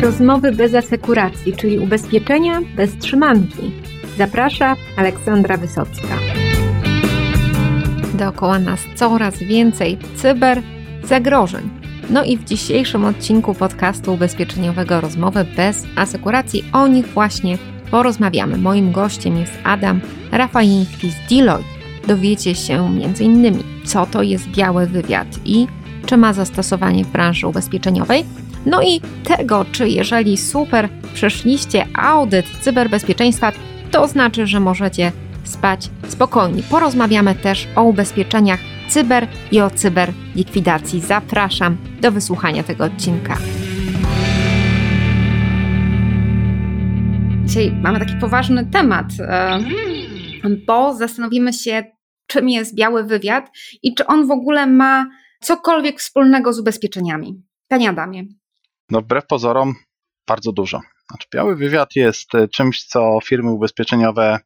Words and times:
Rozmowy 0.00 0.52
bez 0.52 0.74
asekuracji, 0.74 1.56
czyli 1.56 1.78
ubezpieczenia 1.78 2.60
bez 2.76 2.98
trzymanki. 2.98 3.72
Zaprasza 4.18 4.76
Aleksandra 4.96 5.56
Wysocka. 5.56 6.18
Dookoła 8.14 8.58
nas 8.58 8.80
coraz 8.94 9.38
więcej 9.38 9.98
cyber 10.16 10.62
zagrożeń. 11.04 11.70
No 12.10 12.24
i 12.24 12.36
w 12.36 12.44
dzisiejszym 12.44 13.04
odcinku 13.04 13.54
podcastu 13.54 14.14
ubezpieczeniowego 14.14 15.00
Rozmowy 15.00 15.44
bez 15.56 15.86
asekuracji 15.96 16.64
o 16.72 16.86
nich 16.86 17.06
właśnie 17.06 17.58
porozmawiamy. 17.90 18.58
Moim 18.58 18.92
gościem 18.92 19.36
jest 19.36 19.52
Adam 19.64 20.00
Rafajiński 20.32 21.10
z 21.10 21.28
Deloitte. 21.30 21.70
Dowiecie 22.06 22.54
się 22.54 22.86
m.in. 22.86 23.62
co 23.84 24.06
to 24.06 24.22
jest 24.22 24.48
biały 24.48 24.86
wywiad 24.86 25.26
i 25.44 25.66
czy 26.06 26.16
ma 26.16 26.32
zastosowanie 26.32 27.04
w 27.04 27.12
branży 27.12 27.46
ubezpieczeniowej, 27.46 28.24
no 28.66 28.82
i 28.82 29.00
tego, 29.24 29.64
czy 29.72 29.88
jeżeli 29.88 30.36
super 30.36 30.88
przeszliście 31.14 31.86
audyt 31.94 32.46
cyberbezpieczeństwa, 32.60 33.52
to 33.90 34.08
znaczy, 34.08 34.46
że 34.46 34.60
możecie 34.60 35.12
spać 35.44 35.90
spokojnie. 36.08 36.62
Porozmawiamy 36.70 37.34
też 37.34 37.68
o 37.76 37.82
ubezpieczeniach 37.82 38.60
cyber 38.88 39.28
i 39.52 39.60
o 39.60 39.70
cyberlikwidacji. 39.70 41.00
Zapraszam 41.00 41.76
do 42.00 42.12
wysłuchania 42.12 42.62
tego 42.62 42.84
odcinka. 42.84 43.36
Dzisiaj 47.44 47.72
mamy 47.82 47.98
taki 47.98 48.14
poważny 48.20 48.66
temat, 48.66 49.06
e, 49.20 49.58
bo 50.66 50.94
zastanowimy 50.94 51.52
się, 51.52 51.84
czym 52.26 52.48
jest 52.48 52.74
biały 52.74 53.04
wywiad 53.04 53.50
i 53.82 53.94
czy 53.94 54.06
on 54.06 54.26
w 54.26 54.30
ogóle 54.30 54.66
ma 54.66 55.06
cokolwiek 55.40 56.00
wspólnego 56.00 56.52
z 56.52 56.60
ubezpieczeniami. 56.60 57.42
Panie 57.68 57.90
Adamie. 57.90 58.24
No 58.90 59.00
wbrew 59.00 59.26
pozorom 59.26 59.74
bardzo 60.28 60.52
dużo. 60.52 60.80
Znaczy, 61.10 61.28
biały 61.34 61.56
wywiad 61.56 61.96
jest 61.96 62.34
e, 62.34 62.48
czymś, 62.48 62.84
co 62.84 63.18
firmy 63.24 63.50
ubezpieczeniowe 63.50 64.38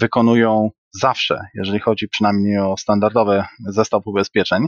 wykonują 0.00 0.70
zawsze, 1.00 1.40
jeżeli 1.54 1.80
chodzi 1.80 2.08
przynajmniej 2.08 2.58
o 2.58 2.76
standardowy 2.76 3.44
zestaw 3.68 4.06
ubezpieczeń. 4.06 4.66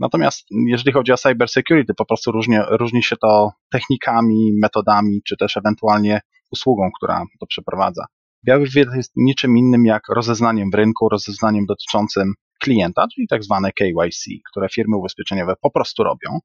Natomiast 0.00 0.46
jeżeli 0.66 0.92
chodzi 0.92 1.12
o 1.12 1.16
cyber 1.16 1.48
security, 1.48 1.94
po 1.94 2.04
prostu 2.04 2.32
różni, 2.32 2.56
różni 2.70 3.02
się 3.02 3.16
to 3.16 3.52
technikami, 3.70 4.52
metodami, 4.62 5.20
czy 5.26 5.36
też 5.36 5.56
ewentualnie 5.56 6.20
usługą, 6.50 6.90
która 6.96 7.24
to 7.40 7.46
przeprowadza. 7.46 8.04
Biały 8.46 8.66
wywiad 8.66 8.94
jest 8.96 9.12
niczym 9.16 9.56
innym 9.56 9.86
jak 9.86 10.02
rozeznaniem 10.08 10.70
w 10.70 10.74
rynku, 10.74 11.08
rozeznaniem 11.08 11.66
dotyczącym 11.66 12.34
klienta, 12.60 13.06
czyli 13.14 13.28
tak 13.28 13.44
zwane 13.44 13.72
KYC, 13.72 14.24
które 14.50 14.68
firmy 14.68 14.96
ubezpieczeniowe 14.96 15.54
po 15.60 15.70
prostu 15.70 16.04
robią, 16.04 16.38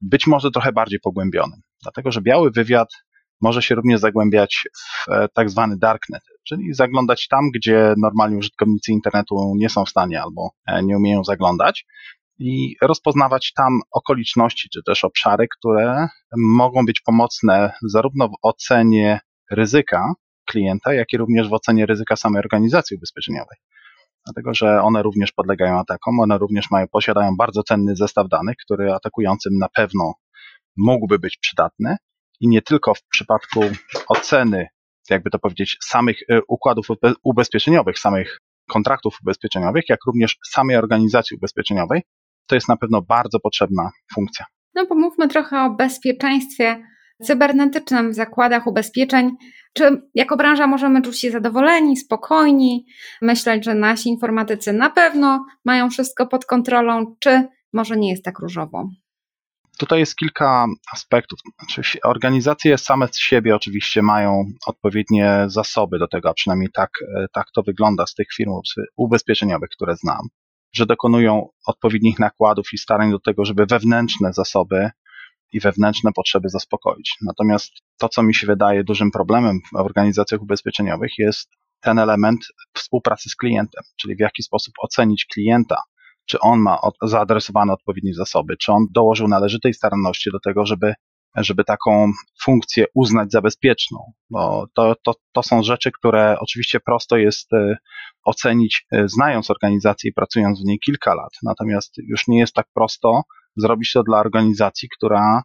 być 0.00 0.26
może 0.26 0.50
trochę 0.50 0.72
bardziej 0.72 1.00
pogłębionym, 1.00 1.60
dlatego 1.82 2.12
że 2.12 2.20
biały 2.20 2.50
wywiad 2.50 2.88
może 3.40 3.62
się 3.62 3.74
również 3.74 4.00
zagłębiać 4.00 4.64
w 4.74 5.12
e, 5.12 5.28
tak 5.34 5.50
zwany 5.50 5.76
darknet, 5.76 6.22
czyli 6.48 6.74
zaglądać 6.74 7.28
tam, 7.28 7.50
gdzie 7.54 7.94
normalni 8.02 8.36
użytkownicy 8.36 8.92
internetu 8.92 9.54
nie 9.56 9.68
są 9.68 9.84
w 9.84 9.88
stanie 9.88 10.22
albo 10.22 10.50
e, 10.66 10.82
nie 10.82 10.96
umieją 10.96 11.24
zaglądać 11.24 11.86
i 12.38 12.76
rozpoznawać 12.82 13.52
tam 13.56 13.80
okoliczności 13.90 14.68
czy 14.72 14.80
też 14.86 15.04
obszary, 15.04 15.46
które 15.58 16.08
mogą 16.36 16.86
być 16.86 17.00
pomocne 17.00 17.72
zarówno 17.82 18.28
w 18.28 18.32
ocenie 18.42 19.20
ryzyka 19.50 20.12
klienta, 20.46 20.94
jak 20.94 21.12
i 21.12 21.16
również 21.16 21.48
w 21.48 21.52
ocenie 21.52 21.86
ryzyka 21.86 22.16
samej 22.16 22.38
organizacji 22.40 22.96
ubezpieczeniowej 22.96 23.58
dlatego 24.28 24.54
że 24.54 24.82
one 24.82 25.02
również 25.02 25.32
podlegają 25.32 25.78
atakom, 25.78 26.20
one 26.20 26.38
również 26.38 26.70
mają, 26.70 26.86
posiadają 26.88 27.36
bardzo 27.36 27.62
cenny 27.62 27.96
zestaw 27.96 28.28
danych, 28.28 28.56
który 28.64 28.92
atakującym 28.92 29.58
na 29.58 29.68
pewno 29.68 30.12
mógłby 30.76 31.18
być 31.18 31.36
przydatny 31.36 31.96
i 32.40 32.48
nie 32.48 32.62
tylko 32.62 32.94
w 32.94 33.02
przypadku 33.12 33.60
oceny, 34.08 34.66
jakby 35.10 35.30
to 35.30 35.38
powiedzieć, 35.38 35.76
samych 35.82 36.18
e, 36.28 36.40
układów 36.48 36.86
ubezpieczeniowych, 37.24 37.98
samych 37.98 38.38
kontraktów 38.70 39.18
ubezpieczeniowych, 39.22 39.84
jak 39.88 40.00
również 40.06 40.36
samej 40.50 40.76
organizacji 40.76 41.36
ubezpieczeniowej. 41.36 42.02
To 42.46 42.54
jest 42.54 42.68
na 42.68 42.76
pewno 42.76 43.02
bardzo 43.02 43.40
potrzebna 43.40 43.90
funkcja. 44.14 44.46
No 44.74 44.86
pomówmy 44.86 45.28
trochę 45.28 45.64
o 45.64 45.70
bezpieczeństwie 45.70 46.82
cybernetycznym 47.22 48.10
w 48.10 48.14
zakładach 48.14 48.66
ubezpieczeń. 48.66 49.30
Czy 49.72 50.02
jako 50.14 50.36
branża 50.36 50.66
możemy 50.66 51.02
czuć 51.02 51.20
się 51.20 51.30
zadowoleni, 51.30 51.96
spokojni, 51.96 52.86
myśleć, 53.22 53.64
że 53.64 53.74
nasi 53.74 54.08
informatycy 54.08 54.72
na 54.72 54.90
pewno 54.90 55.46
mają 55.64 55.90
wszystko 55.90 56.26
pod 56.26 56.46
kontrolą, 56.46 57.16
czy 57.20 57.48
może 57.72 57.96
nie 57.96 58.10
jest 58.10 58.24
tak 58.24 58.38
różowo? 58.38 58.88
Tutaj 59.78 59.98
jest 60.00 60.16
kilka 60.16 60.66
aspektów. 60.92 61.38
Znaczy, 61.58 62.00
organizacje 62.04 62.78
same 62.78 63.08
z 63.08 63.18
siebie 63.18 63.56
oczywiście 63.56 64.02
mają 64.02 64.44
odpowiednie 64.66 65.44
zasoby 65.46 65.98
do 65.98 66.08
tego, 66.08 66.30
a 66.30 66.34
przynajmniej 66.34 66.68
tak, 66.74 66.90
e, 67.16 67.26
tak 67.32 67.46
to 67.54 67.62
wygląda 67.62 68.06
z 68.06 68.14
tych 68.14 68.26
firm 68.36 68.50
ubezpieczeniowych, 68.96 69.70
które 69.70 69.96
znam, 69.96 70.20
że 70.72 70.86
dokonują 70.86 71.48
odpowiednich 71.66 72.18
nakładów 72.18 72.72
i 72.72 72.78
starań 72.78 73.10
do 73.10 73.18
tego, 73.18 73.44
żeby 73.44 73.66
wewnętrzne 73.66 74.32
zasoby 74.32 74.90
i 75.52 75.60
wewnętrzne 75.60 76.12
potrzeby 76.12 76.48
zaspokoić. 76.48 77.16
Natomiast 77.26 77.70
to, 77.98 78.08
co 78.08 78.22
mi 78.22 78.34
się 78.34 78.46
wydaje 78.46 78.84
dużym 78.84 79.10
problemem 79.10 79.58
w 79.72 79.76
organizacjach 79.76 80.42
ubezpieczeniowych, 80.42 81.10
jest 81.18 81.50
ten 81.80 81.98
element 81.98 82.40
współpracy 82.74 83.30
z 83.30 83.36
klientem, 83.36 83.82
czyli 84.00 84.16
w 84.16 84.20
jaki 84.20 84.42
sposób 84.42 84.74
ocenić 84.82 85.26
klienta, 85.32 85.82
czy 86.26 86.40
on 86.40 86.60
ma 86.60 86.78
zaadresowane 87.02 87.72
odpowiednie 87.72 88.14
zasoby, 88.14 88.56
czy 88.56 88.72
on 88.72 88.86
dołożył 88.90 89.28
należytej 89.28 89.74
staranności 89.74 90.30
do 90.32 90.40
tego, 90.40 90.66
żeby, 90.66 90.94
żeby 91.36 91.64
taką 91.64 92.12
funkcję 92.42 92.86
uznać 92.94 93.32
za 93.32 93.40
bezpieczną. 93.40 94.12
Bo 94.30 94.66
to, 94.74 94.94
to, 95.04 95.14
to 95.32 95.42
są 95.42 95.62
rzeczy, 95.62 95.90
które 95.92 96.36
oczywiście 96.40 96.80
prosto 96.80 97.16
jest 97.16 97.52
e, 97.52 97.76
ocenić, 98.24 98.86
e, 98.92 99.08
znając 99.08 99.50
organizację 99.50 100.10
i 100.10 100.14
pracując 100.14 100.60
w 100.60 100.64
niej 100.64 100.78
kilka 100.78 101.14
lat. 101.14 101.30
Natomiast 101.42 101.94
już 101.98 102.28
nie 102.28 102.38
jest 102.38 102.54
tak 102.54 102.66
prosto 102.74 103.22
zrobić 103.58 103.92
to 103.92 104.02
dla 104.02 104.20
organizacji, 104.20 104.88
która 104.96 105.42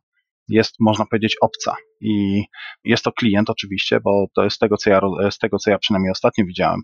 jest, 0.49 0.75
można 0.79 1.05
powiedzieć, 1.05 1.35
obca. 1.41 1.75
I 2.01 2.43
jest 2.83 3.03
to 3.03 3.11
klient 3.11 3.49
oczywiście, 3.49 3.99
bo 3.99 4.25
to 4.35 4.43
jest 4.43 4.59
tego, 4.59 4.77
co 4.77 4.89
ja, 4.89 5.01
z 5.31 5.37
tego, 5.37 5.57
co 5.57 5.71
ja 5.71 5.77
przynajmniej 5.79 6.11
ostatnio 6.11 6.45
widziałem, 6.45 6.81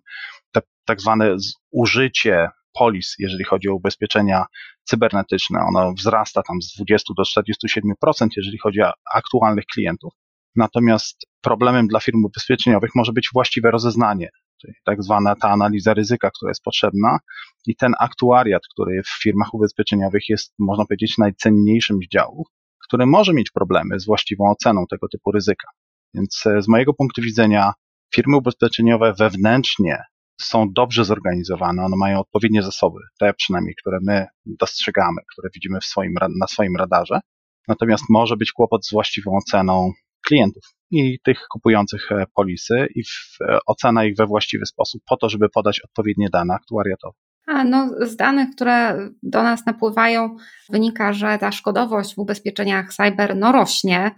te, 0.51 0.61
tak 0.85 1.01
zwane 1.01 1.35
użycie 1.71 2.49
polis, 2.73 3.15
jeżeli 3.19 3.43
chodzi 3.43 3.69
o 3.69 3.75
ubezpieczenia 3.75 4.45
cybernetyczne, 4.83 5.59
ono 5.69 5.93
wzrasta 5.93 6.43
tam 6.43 6.61
z 6.61 6.75
20 6.75 7.13
do 7.17 7.23
47%, 7.23 8.27
jeżeli 8.37 8.57
chodzi 8.57 8.81
o 8.81 8.91
aktualnych 9.13 9.65
klientów. 9.73 10.13
Natomiast 10.55 11.17
problemem 11.41 11.87
dla 11.87 11.99
firm 11.99 12.25
ubezpieczeniowych 12.25 12.91
może 12.95 13.11
być 13.13 13.29
właściwe 13.33 13.71
rozeznanie 13.71 14.29
czyli 14.61 14.73
tak 14.85 15.03
zwana 15.03 15.35
ta 15.35 15.49
analiza 15.49 15.93
ryzyka, 15.93 16.31
która 16.31 16.49
jest 16.49 16.63
potrzebna 16.63 17.19
i 17.67 17.75
ten 17.75 17.93
aktuariat, 17.99 18.61
który 18.73 19.01
w 19.03 19.21
firmach 19.23 19.53
ubezpieczeniowych 19.53 20.29
jest, 20.29 20.53
można 20.59 20.85
powiedzieć, 20.85 21.17
najcenniejszym 21.17 21.97
z 22.05 22.09
działów, 22.13 22.47
który 22.87 23.05
może 23.05 23.33
mieć 23.33 23.51
problemy 23.51 23.99
z 23.99 24.05
właściwą 24.05 24.51
oceną 24.51 24.85
tego 24.89 25.07
typu 25.07 25.31
ryzyka. 25.31 25.67
Więc 26.13 26.43
e, 26.45 26.61
z 26.61 26.67
mojego 26.67 26.93
punktu 26.93 27.21
widzenia 27.21 27.73
firmy 28.15 28.37
ubezpieczeniowe 28.37 29.13
wewnętrznie 29.13 30.03
są 30.41 30.73
dobrze 30.73 31.05
zorganizowane, 31.05 31.83
one 31.83 31.97
mają 31.97 32.19
odpowiednie 32.19 32.63
zasoby, 32.63 32.99
te 33.19 33.33
przynajmniej, 33.33 33.75
które 33.81 33.97
my 34.01 34.27
dostrzegamy, 34.45 35.21
które 35.31 35.49
widzimy 35.53 35.79
swoim, 35.81 36.13
na 36.39 36.47
swoim 36.47 36.75
radarze. 36.75 37.19
Natomiast 37.67 38.03
może 38.09 38.37
być 38.37 38.51
kłopot 38.51 38.85
z 38.85 38.91
właściwą 38.91 39.37
oceną 39.37 39.91
klientów 40.27 40.63
i 40.91 41.19
tych 41.23 41.47
kupujących 41.51 42.11
e, 42.11 42.25
polisy 42.35 42.87
i 42.95 43.03
e, 43.41 43.57
ocena 43.65 44.05
ich 44.05 44.15
we 44.17 44.25
właściwy 44.25 44.65
sposób 44.65 45.01
po 45.09 45.17
to, 45.17 45.29
żeby 45.29 45.49
podać 45.49 45.81
odpowiednie 45.81 46.29
dane 46.29 46.53
aktuariatowe. 46.53 47.17
A 47.47 47.63
no, 47.63 47.89
z 48.01 48.15
danych, 48.15 48.49
które 48.55 49.09
do 49.23 49.43
nas 49.43 49.65
napływają, 49.65 50.35
wynika, 50.69 51.13
że 51.13 51.37
ta 51.37 51.51
szkodowość 51.51 52.15
w 52.15 52.19
ubezpieczeniach 52.19 52.93
cyber 52.93 53.35
no, 53.35 53.51
rośnie. 53.51 54.11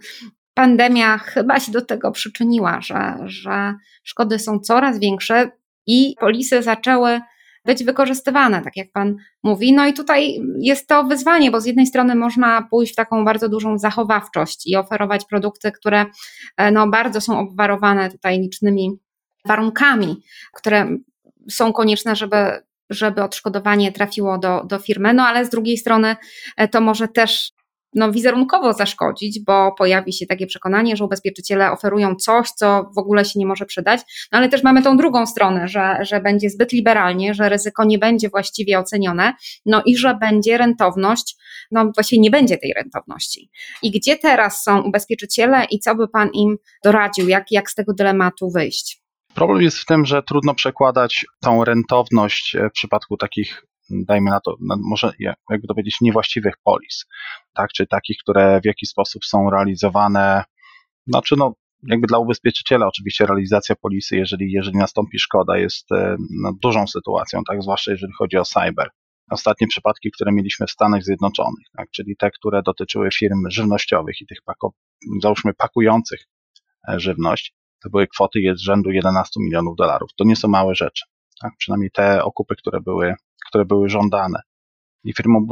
Pandemia 0.54 1.18
chyba 1.18 1.60
się 1.60 1.72
do 1.72 1.82
tego 1.82 2.10
przyczyniła, 2.10 2.80
że, 2.80 3.16
że 3.24 3.74
szkody 4.02 4.38
są 4.38 4.58
coraz 4.58 4.98
większe 4.98 5.50
i 5.86 6.14
polisy 6.20 6.62
zaczęły 6.62 7.20
być 7.64 7.84
wykorzystywane, 7.84 8.62
tak 8.62 8.76
jak 8.76 8.92
Pan 8.92 9.16
mówi. 9.42 9.72
No 9.72 9.86
i 9.86 9.92
tutaj 9.92 10.40
jest 10.58 10.88
to 10.88 11.04
wyzwanie, 11.04 11.50
bo 11.50 11.60
z 11.60 11.66
jednej 11.66 11.86
strony 11.86 12.14
można 12.14 12.66
pójść 12.70 12.92
w 12.92 12.96
taką 12.96 13.24
bardzo 13.24 13.48
dużą 13.48 13.78
zachowawczość 13.78 14.66
i 14.66 14.76
oferować 14.76 15.24
produkty, 15.24 15.72
które 15.72 16.06
e, 16.56 16.70
no, 16.70 16.88
bardzo 16.88 17.20
są 17.20 17.38
obwarowane 17.38 18.10
tutaj 18.10 18.40
licznymi 18.40 18.90
warunkami, 19.44 20.22
które 20.54 20.96
są 21.50 21.72
konieczne, 21.72 22.16
żeby 22.16 22.36
żeby 22.90 23.22
odszkodowanie 23.22 23.92
trafiło 23.92 24.38
do, 24.38 24.64
do 24.64 24.78
firmy, 24.78 25.14
no 25.14 25.22
ale 25.22 25.44
z 25.44 25.50
drugiej 25.50 25.78
strony 25.78 26.16
e, 26.56 26.68
to 26.68 26.80
może 26.80 27.08
też 27.08 27.52
no, 27.94 28.12
wizerunkowo 28.12 28.72
zaszkodzić, 28.72 29.40
bo 29.46 29.74
pojawi 29.78 30.12
się 30.12 30.26
takie 30.26 30.46
przekonanie, 30.46 30.96
że 30.96 31.04
ubezpieczyciele 31.04 31.72
oferują 31.72 32.14
coś, 32.14 32.50
co 32.50 32.90
w 32.94 32.98
ogóle 32.98 33.24
się 33.24 33.38
nie 33.38 33.46
może 33.46 33.66
przydać, 33.66 34.00
no 34.32 34.38
ale 34.38 34.48
też 34.48 34.62
mamy 34.62 34.82
tą 34.82 34.96
drugą 34.96 35.26
stronę, 35.26 35.68
że, 35.68 35.96
że 36.00 36.20
będzie 36.20 36.50
zbyt 36.50 36.72
liberalnie, 36.72 37.34
że 37.34 37.48
ryzyko 37.48 37.84
nie 37.84 37.98
będzie 37.98 38.28
właściwie 38.28 38.78
ocenione, 38.78 39.32
no 39.66 39.82
i 39.86 39.96
że 39.96 40.14
będzie 40.14 40.58
rentowność, 40.58 41.36
no 41.70 41.90
właściwie 41.94 42.20
nie 42.20 42.30
będzie 42.30 42.58
tej 42.58 42.72
rentowności. 42.72 43.50
I 43.82 43.90
gdzie 43.90 44.16
teraz 44.16 44.62
są 44.62 44.82
ubezpieczyciele 44.82 45.64
i 45.70 45.78
co 45.78 45.94
by 45.94 46.08
Pan 46.08 46.30
im 46.32 46.56
doradził, 46.84 47.28
jak, 47.28 47.44
jak 47.50 47.70
z 47.70 47.74
tego 47.74 47.94
dylematu 47.94 48.50
wyjść? 48.50 49.02
Problem 49.34 49.62
jest 49.62 49.78
w 49.78 49.86
tym, 49.86 50.06
że 50.06 50.22
trudno 50.22 50.54
przekładać 50.54 51.26
tą 51.40 51.64
rentowność 51.64 52.56
e, 52.56 52.68
w 52.68 52.72
przypadku 52.72 53.16
takich 53.16 53.64
dajmy 53.92 54.30
na 54.30 54.40
to, 54.40 54.56
no 54.60 54.76
może 54.90 55.12
jakby 55.50 55.68
to 55.68 55.74
powiedzieć, 55.74 56.00
niewłaściwych 56.00 56.54
polis, 56.64 57.04
tak, 57.54 57.72
czy 57.72 57.86
takich, 57.86 58.16
które 58.22 58.60
w 58.60 58.64
jakiś 58.64 58.88
sposób 58.88 59.24
są 59.24 59.50
realizowane, 59.50 60.44
znaczy 61.06 61.34
no, 61.38 61.54
jakby 61.82 62.06
dla 62.06 62.18
ubezpieczyciela 62.18 62.86
oczywiście 62.86 63.26
realizacja 63.26 63.76
polisy, 63.76 64.16
jeżeli, 64.16 64.52
jeżeli 64.52 64.78
nastąpi 64.78 65.18
szkoda, 65.18 65.58
jest 65.58 65.92
e, 65.92 66.16
no, 66.42 66.52
dużą 66.62 66.86
sytuacją, 66.86 67.40
tak, 67.48 67.62
zwłaszcza 67.62 67.90
jeżeli 67.90 68.12
chodzi 68.18 68.36
o 68.36 68.44
cyber. 68.44 68.90
Ostatnie 69.30 69.66
przypadki, 69.66 70.10
które 70.10 70.32
mieliśmy 70.32 70.66
w 70.66 70.70
Stanach 70.70 71.02
Zjednoczonych, 71.02 71.66
tak, 71.76 71.90
czyli 71.90 72.16
te, 72.16 72.30
które 72.30 72.62
dotyczyły 72.62 73.10
firm 73.10 73.50
żywnościowych 73.50 74.20
i 74.20 74.26
tych, 74.26 74.38
pako, 74.44 74.72
załóżmy, 75.22 75.54
pakujących 75.54 76.20
e, 76.88 77.00
żywność, 77.00 77.54
to 77.82 77.90
były 77.90 78.06
kwoty 78.06 78.40
z 78.54 78.60
rzędu 78.60 78.90
11 78.90 79.40
milionów 79.40 79.76
dolarów. 79.76 80.10
To 80.16 80.24
nie 80.24 80.36
są 80.36 80.48
małe 80.48 80.74
rzeczy. 80.74 81.04
Tak? 81.40 81.52
Przynajmniej 81.58 81.90
te 81.90 82.24
okupy, 82.24 82.54
które 82.56 82.80
były 82.80 83.14
które 83.52 83.64
były 83.64 83.88
żądane. 83.88 84.40
I 85.04 85.12
firmom 85.14 85.46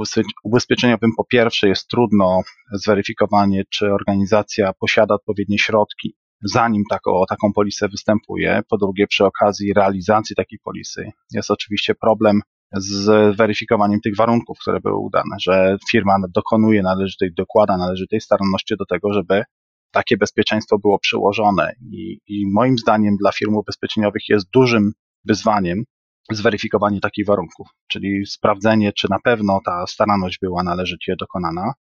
ubezpieczeniowym 0.44 1.10
po 1.16 1.24
pierwsze 1.24 1.68
jest 1.68 1.88
trudno 1.88 2.40
zweryfikowanie, 2.72 3.62
czy 3.70 3.92
organizacja 3.92 4.72
posiada 4.80 5.14
odpowiednie 5.14 5.58
środki, 5.58 6.14
zanim 6.42 6.82
taką, 6.90 7.22
taką 7.28 7.52
polisę 7.52 7.88
występuje. 7.88 8.62
Po 8.68 8.78
drugie, 8.78 9.06
przy 9.06 9.24
okazji 9.24 9.72
realizacji 9.72 10.36
takiej 10.36 10.58
polisy 10.64 11.10
jest 11.32 11.50
oczywiście 11.50 11.94
problem 11.94 12.40
z 12.72 13.36
weryfikowaniem 13.36 14.00
tych 14.00 14.16
warunków, 14.16 14.58
które 14.58 14.80
były 14.80 14.98
udane, 14.98 15.36
że 15.42 15.76
firma 15.90 16.16
dokonuje 16.34 16.82
należytej, 16.82 17.32
dokłada 17.36 17.76
należytej 17.76 18.20
staranności 18.20 18.74
do 18.78 18.86
tego, 18.86 19.12
żeby 19.12 19.42
takie 19.90 20.16
bezpieczeństwo 20.16 20.78
było 20.78 20.98
przyłożone. 20.98 21.72
I, 21.92 22.20
I 22.26 22.46
moim 22.52 22.78
zdaniem 22.78 23.16
dla 23.16 23.32
firm 23.32 23.54
ubezpieczeniowych 23.54 24.22
jest 24.28 24.50
dużym 24.50 24.92
wyzwaniem 25.24 25.84
zweryfikowanie 26.30 27.00
takich 27.00 27.26
warunków, 27.26 27.68
czyli 27.88 28.26
sprawdzenie, 28.26 28.92
czy 28.92 29.06
na 29.10 29.18
pewno 29.24 29.60
ta 29.64 29.86
staranność 29.86 30.38
była 30.42 30.62
należycie 30.62 31.14
dokonana, 31.20 31.72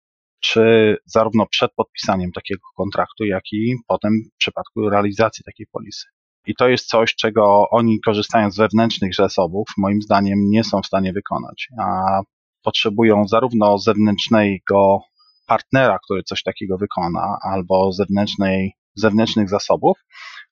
czy 0.41 0.97
zarówno 1.07 1.47
przed 1.47 1.73
podpisaniem 1.75 2.33
takiego 2.33 2.61
kontraktu, 2.77 3.25
jak 3.25 3.43
i 3.53 3.75
potem 3.87 4.13
w 4.35 4.37
przypadku 4.39 4.91
realizacji 4.91 5.45
takiej 5.45 5.67
polisy. 5.73 6.07
I 6.47 6.55
to 6.55 6.69
jest 6.69 6.87
coś, 6.87 7.15
czego 7.15 7.65
oni 7.71 8.01
korzystając 8.01 8.55
z 8.55 8.59
wewnętrznych 8.59 9.15
zasobów, 9.15 9.67
moim 9.77 10.03
zdaniem 10.03 10.39
nie 10.51 10.65
są 10.65 10.81
w 10.83 10.87
stanie 10.87 11.13
wykonać, 11.13 11.69
a 11.81 12.21
potrzebują 12.63 13.29
zarówno 13.29 13.79
zewnętrznego 13.79 14.99
partnera, 15.47 15.99
który 16.05 16.23
coś 16.23 16.43
takiego 16.43 16.79
wykona, 16.79 17.37
albo 17.43 17.93
zewnętrznej, 17.93 18.73
zewnętrznych 18.95 19.49
zasobów, 19.49 19.99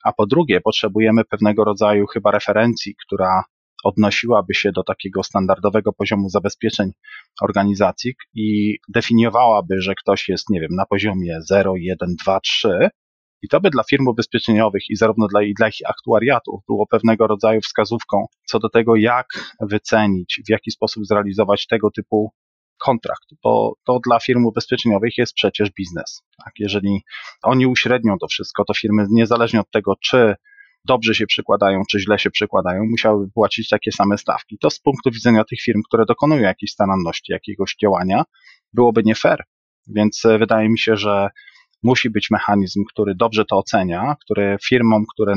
a 0.04 0.12
po 0.12 0.26
drugie 0.26 0.60
potrzebujemy 0.60 1.24
pewnego 1.24 1.64
rodzaju 1.64 2.06
chyba 2.06 2.30
referencji, 2.30 2.94
która 3.06 3.44
odnosiłaby 3.86 4.54
się 4.54 4.72
do 4.72 4.82
takiego 4.82 5.22
standardowego 5.22 5.92
poziomu 5.92 6.28
zabezpieczeń 6.28 6.90
organizacji 7.42 8.14
i 8.34 8.78
definiowałaby, 8.88 9.80
że 9.80 9.94
ktoś 9.94 10.28
jest, 10.28 10.50
nie 10.50 10.60
wiem, 10.60 10.70
na 10.76 10.86
poziomie 10.86 11.38
0, 11.40 11.72
1, 11.76 12.14
2, 12.24 12.40
3, 12.40 12.88
i 13.42 13.48
to 13.48 13.60
by 13.60 13.70
dla 13.70 13.82
firm 13.82 14.08
ubezpieczeniowych 14.08 14.82
i 14.90 14.96
zarówno 14.96 15.26
dla, 15.26 15.42
i 15.42 15.54
dla 15.54 15.68
ich 15.68 15.76
aktuariatów 15.86 16.60
było 16.68 16.86
pewnego 16.86 17.26
rodzaju 17.26 17.60
wskazówką 17.60 18.26
co 18.46 18.58
do 18.58 18.68
tego, 18.68 18.96
jak 18.96 19.26
wycenić, 19.60 20.40
w 20.46 20.50
jaki 20.50 20.70
sposób 20.70 21.06
zrealizować 21.06 21.66
tego 21.66 21.90
typu 21.90 22.32
kontrakt, 22.78 23.28
bo 23.42 23.74
to 23.86 24.00
dla 24.06 24.20
firm 24.20 24.46
ubezpieczeniowych 24.46 25.18
jest 25.18 25.34
przecież 25.34 25.70
biznes. 25.70 26.22
Tak? 26.44 26.52
Jeżeli 26.58 27.00
oni 27.42 27.66
uśrednią 27.66 28.18
to 28.20 28.26
wszystko, 28.26 28.64
to 28.64 28.74
firmy 28.74 29.06
niezależnie 29.10 29.60
od 29.60 29.70
tego, 29.70 29.94
czy 30.02 30.34
dobrze 30.86 31.14
się 31.14 31.26
przykładają, 31.26 31.82
czy 31.90 32.00
źle 32.00 32.18
się 32.18 32.30
przykładają, 32.30 32.84
musiałyby 32.90 33.32
płacić 33.32 33.68
takie 33.68 33.92
same 33.92 34.18
stawki. 34.18 34.58
To 34.58 34.70
z 34.70 34.80
punktu 34.80 35.10
widzenia 35.10 35.44
tych 35.44 35.60
firm, 35.60 35.80
które 35.88 36.04
dokonują 36.06 36.42
jakiejś 36.42 36.70
staranności, 36.70 37.32
jakiegoś 37.32 37.76
działania, 37.82 38.24
byłoby 38.72 39.02
nie 39.04 39.14
fair. 39.14 39.44
Więc 39.86 40.24
e, 40.24 40.38
wydaje 40.38 40.68
mi 40.68 40.78
się, 40.78 40.96
że 40.96 41.28
musi 41.82 42.10
być 42.10 42.30
mechanizm, 42.30 42.84
który 42.88 43.14
dobrze 43.14 43.44
to 43.44 43.56
ocenia, 43.56 44.16
który 44.24 44.56
firmom, 44.64 45.04
które 45.14 45.34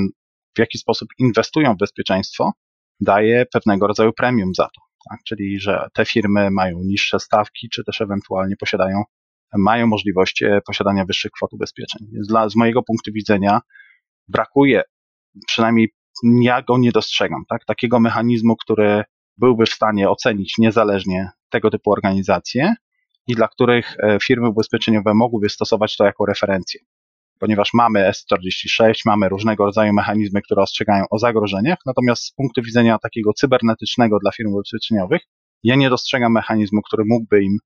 w 0.55 0.59
jakiś 0.59 0.81
sposób 0.81 1.09
inwestują 1.17 1.73
w 1.73 1.77
bezpieczeństwo, 1.77 2.51
daje 3.01 3.45
pewnego 3.45 3.87
rodzaju 3.87 4.13
premium 4.13 4.53
za 4.55 4.63
to. 4.63 4.81
Tak? 5.09 5.19
Czyli, 5.27 5.59
że 5.59 5.87
te 5.93 6.05
firmy 6.05 6.51
mają 6.51 6.79
niższe 6.83 7.19
stawki, 7.19 7.69
czy 7.69 7.83
też 7.83 8.01
ewentualnie 8.01 8.55
posiadają, 8.55 9.03
mają 9.57 9.87
możliwość 9.87 10.43
e, 10.43 10.61
posiadania 10.67 11.05
wyższych 11.05 11.31
kwot 11.31 11.53
ubezpieczeń. 11.53 12.07
Więc 12.13 12.27
dla, 12.27 12.49
z 12.49 12.55
mojego 12.55 12.83
punktu 12.83 13.11
widzenia 13.13 13.61
brakuje 14.27 14.83
przynajmniej 15.47 15.93
ja 16.41 16.61
go 16.61 16.77
nie 16.77 16.91
dostrzegam, 16.91 17.43
tak? 17.49 17.65
Takiego 17.65 17.99
mechanizmu, 17.99 18.55
który 18.55 19.03
byłby 19.37 19.65
w 19.65 19.73
stanie 19.73 20.09
ocenić 20.09 20.57
niezależnie 20.57 21.29
tego 21.49 21.69
typu 21.69 21.91
organizacje 21.91 22.73
i 23.27 23.35
dla 23.35 23.47
których 23.47 23.95
e, 24.03 24.17
firmy 24.23 24.49
ubezpieczeniowe 24.49 25.13
mogłyby 25.13 25.49
stosować 25.49 25.97
to 25.97 26.05
jako 26.05 26.25
referencję. 26.25 26.81
Ponieważ 27.39 27.69
mamy 27.73 28.11
S46, 28.11 28.93
mamy 29.05 29.29
różnego 29.29 29.65
rodzaju 29.65 29.93
mechanizmy, 29.93 30.41
które 30.41 30.61
ostrzegają 30.61 31.03
o 31.11 31.19
zagrożeniach, 31.19 31.77
natomiast 31.85 32.23
z 32.23 32.33
punktu 32.33 32.61
widzenia 32.61 32.97
takiego 32.99 33.33
cybernetycznego 33.33 34.19
dla 34.19 34.31
firm 34.31 34.53
ubezpieczeniowych, 34.53 35.21
ja 35.63 35.75
nie 35.75 35.89
dostrzegam 35.89 36.31
mechanizmu, 36.33 36.81
który 36.81 37.03
mógłby 37.07 37.43
im 37.43 37.57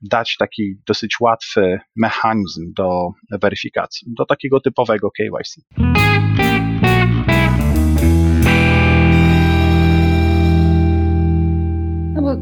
dać 0.00 0.36
taki 0.38 0.74
dosyć 0.86 1.20
łatwy 1.20 1.78
mechanizm 1.96 2.72
do 2.76 3.08
weryfikacji, 3.42 4.08
do 4.16 4.26
takiego 4.26 4.60
typowego 4.60 5.10
KYC. 5.10 5.60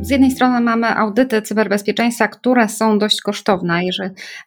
Z 0.03 0.11
jednej 0.11 0.31
strony 0.31 0.61
mamy 0.61 0.97
audyty 0.97 1.43
cyberbezpieczeństwa, 1.43 2.29
które 2.29 2.69
są 2.69 2.99
dość 2.99 3.21
kosztowne 3.21 3.81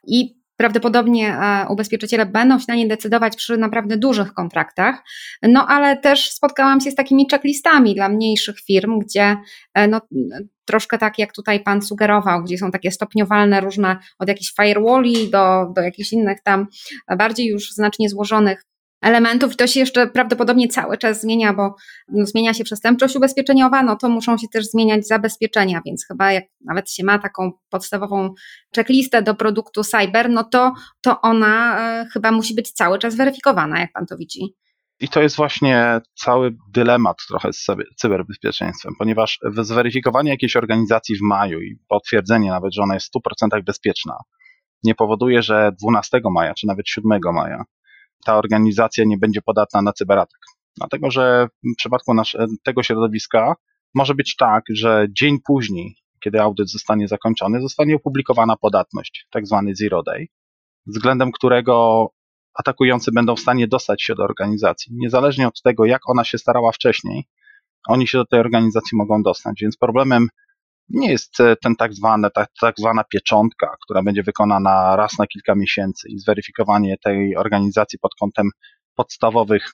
i 0.07 0.35
prawdopodobnie 0.57 1.37
e, 1.37 1.65
ubezpieczyciele 1.69 2.25
będą 2.25 2.59
się 2.59 2.65
na 2.67 2.75
nie 2.75 2.87
decydować 2.87 3.35
przy 3.35 3.57
naprawdę 3.57 3.97
dużych 3.97 4.33
kontraktach. 4.33 5.03
No 5.41 5.67
ale 5.67 5.97
też 5.97 6.31
spotkałam 6.31 6.81
się 6.81 6.91
z 6.91 6.95
takimi 6.95 7.27
checklistami 7.31 7.95
dla 7.95 8.09
mniejszych 8.09 8.59
firm, 8.59 8.99
gdzie 8.99 9.37
e, 9.73 9.87
no, 9.87 10.01
troszkę 10.65 10.97
tak 10.97 11.19
jak 11.19 11.33
tutaj 11.33 11.63
Pan 11.63 11.81
sugerował, 11.81 12.43
gdzie 12.43 12.57
są 12.57 12.71
takie 12.71 12.91
stopniowalne 12.91 13.61
różne 13.61 13.97
od 14.19 14.27
jakichś 14.27 14.53
firewalli 14.61 15.29
do, 15.29 15.71
do 15.75 15.81
jakichś 15.81 16.13
innych 16.13 16.41
tam 16.43 16.67
bardziej 17.17 17.47
już 17.47 17.71
znacznie 17.71 18.09
złożonych 18.09 18.63
elementów 19.01 19.53
i 19.53 19.55
to 19.55 19.67
się 19.67 19.79
jeszcze 19.79 20.07
prawdopodobnie 20.07 20.67
cały 20.67 20.97
czas 20.97 21.21
zmienia, 21.21 21.53
bo 21.53 21.75
no, 22.07 22.25
zmienia 22.25 22.53
się 22.53 22.63
przestępczość 22.63 23.15
ubezpieczeniowa, 23.15 23.83
no 23.83 23.95
to 23.95 24.09
muszą 24.09 24.37
się 24.37 24.47
też 24.53 24.65
zmieniać 24.65 25.07
zabezpieczenia, 25.07 25.81
więc 25.85 26.05
chyba 26.07 26.31
jak 26.31 26.43
nawet 26.65 26.91
się 26.91 27.03
ma 27.03 27.19
taką 27.19 27.51
podstawową 27.69 28.33
checklistę 28.75 29.21
do 29.21 29.35
produktu 29.35 29.83
cyber, 29.83 30.29
no 30.29 30.43
to, 30.43 30.73
to 31.01 31.21
ona 31.21 31.79
e, 31.79 32.05
chyba 32.13 32.31
musi 32.31 32.55
być 32.55 32.71
cały 32.71 32.99
czas 32.99 33.15
weryfikowana, 33.15 33.79
jak 33.79 33.91
pan 33.93 34.05
to 34.05 34.17
widzi. 34.17 34.55
I 34.99 35.09
to 35.09 35.21
jest 35.21 35.35
właśnie 35.35 36.01
cały 36.13 36.55
dylemat 36.69 37.17
trochę 37.27 37.53
z 37.53 37.65
cyberbezpieczeństwem, 37.97 38.93
ponieważ 38.99 39.39
zweryfikowanie 39.57 40.29
jakiejś 40.29 40.55
organizacji 40.55 41.15
w 41.17 41.21
maju 41.21 41.61
i 41.61 41.79
potwierdzenie 41.89 42.49
nawet, 42.49 42.73
że 42.73 42.81
ona 42.81 42.93
jest 42.93 43.07
w 43.07 43.19
100% 43.19 43.63
bezpieczna, 43.63 44.17
nie 44.83 44.95
powoduje, 44.95 45.41
że 45.41 45.71
12 45.81 46.21
maja 46.35 46.53
czy 46.53 46.67
nawet 46.67 46.87
7 46.89 47.19
maja 47.33 47.63
ta 48.25 48.38
organizacja 48.38 49.03
nie 49.08 49.17
będzie 49.17 49.41
podatna 49.41 49.82
na 49.82 49.94
cyberatak. 49.94 50.39
Dlatego, 50.77 51.12
że 51.12 51.48
w 51.63 51.75
przypadku 51.77 52.13
tego 52.63 52.84
środowiska 52.84 53.55
może 53.94 54.15
być 54.15 54.36
tak, 54.36 54.63
że 54.74 55.08
dzień 55.10 55.38
później, 55.46 55.96
kiedy 56.24 56.41
audyt 56.41 56.72
zostanie 56.72 57.08
zakończony, 57.08 57.62
zostanie 57.62 57.96
opublikowana 57.96 58.55
podatność, 58.58 59.27
tak 59.32 59.48
zwany 59.48 59.75
zero 59.75 60.03
day, 60.03 60.27
względem 60.88 61.32
którego 61.32 62.08
atakujący 62.53 63.12
będą 63.12 63.36
w 63.36 63.39
stanie 63.39 63.67
dostać 63.67 64.03
się 64.03 64.15
do 64.15 64.24
organizacji. 64.24 64.94
Niezależnie 64.96 65.48
od 65.48 65.62
tego, 65.62 65.86
jak 65.86 66.10
ona 66.10 66.24
się 66.24 66.38
starała 66.38 66.72
wcześniej, 66.72 67.25
oni 67.88 68.08
się 68.08 68.17
do 68.17 68.25
tej 68.25 68.39
organizacji 68.39 68.98
mogą 68.98 69.24
dostać. 69.24 69.55
Więc 69.62 69.77
problemem 69.77 70.27
nie 70.89 71.12
jest 71.12 71.39
e, 71.39 71.56
ten 71.56 71.75
tak, 71.75 71.94
zwany, 71.94 72.30
tak, 72.32 72.50
tak 72.62 72.75
zwana 72.77 73.04
pieczątka, 73.04 73.75
która 73.84 74.04
będzie 74.04 74.24
wykonana 74.24 74.96
raz 74.96 75.20
na 75.20 75.27
kilka 75.27 75.56
miesięcy 75.56 76.10
i 76.10 76.20
zweryfikowanie 76.20 76.96
tej 77.04 77.38
organizacji 77.38 78.00
pod 78.00 78.15
kątem 78.15 78.50
podstawowych 78.96 79.72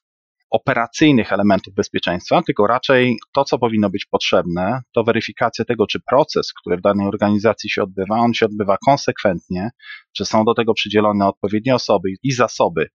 operacyjnych 0.52 1.34
elementów 1.34 1.74
bezpieczeństwa, 1.74 2.42
tylko 2.42 2.68
raczej 2.68 3.18
to, 3.34 3.44
co 3.44 3.60
powinno 3.60 3.90
być 3.90 4.06
potrzebne, 4.06 4.82
to 4.94 5.04
weryfikacja 5.04 5.66
tego, 5.66 5.88
czy 5.88 6.00
proces, 6.00 6.54
który 6.54 6.78
w 6.78 6.82
danej 6.82 7.08
organizacji 7.08 7.70
się 7.70 7.84
odbywa, 7.84 8.20
on 8.20 8.34
się 8.34 8.46
odbywa 8.46 8.78
konsekwentnie, 8.86 9.70
czy 10.18 10.26
są 10.26 10.44
do 10.44 10.54
tego 10.54 10.74
przydzielone 10.74 11.28
odpowiednie 11.28 11.76
osoby 11.76 12.10
i 12.24 12.32
zasoby, 12.32 12.90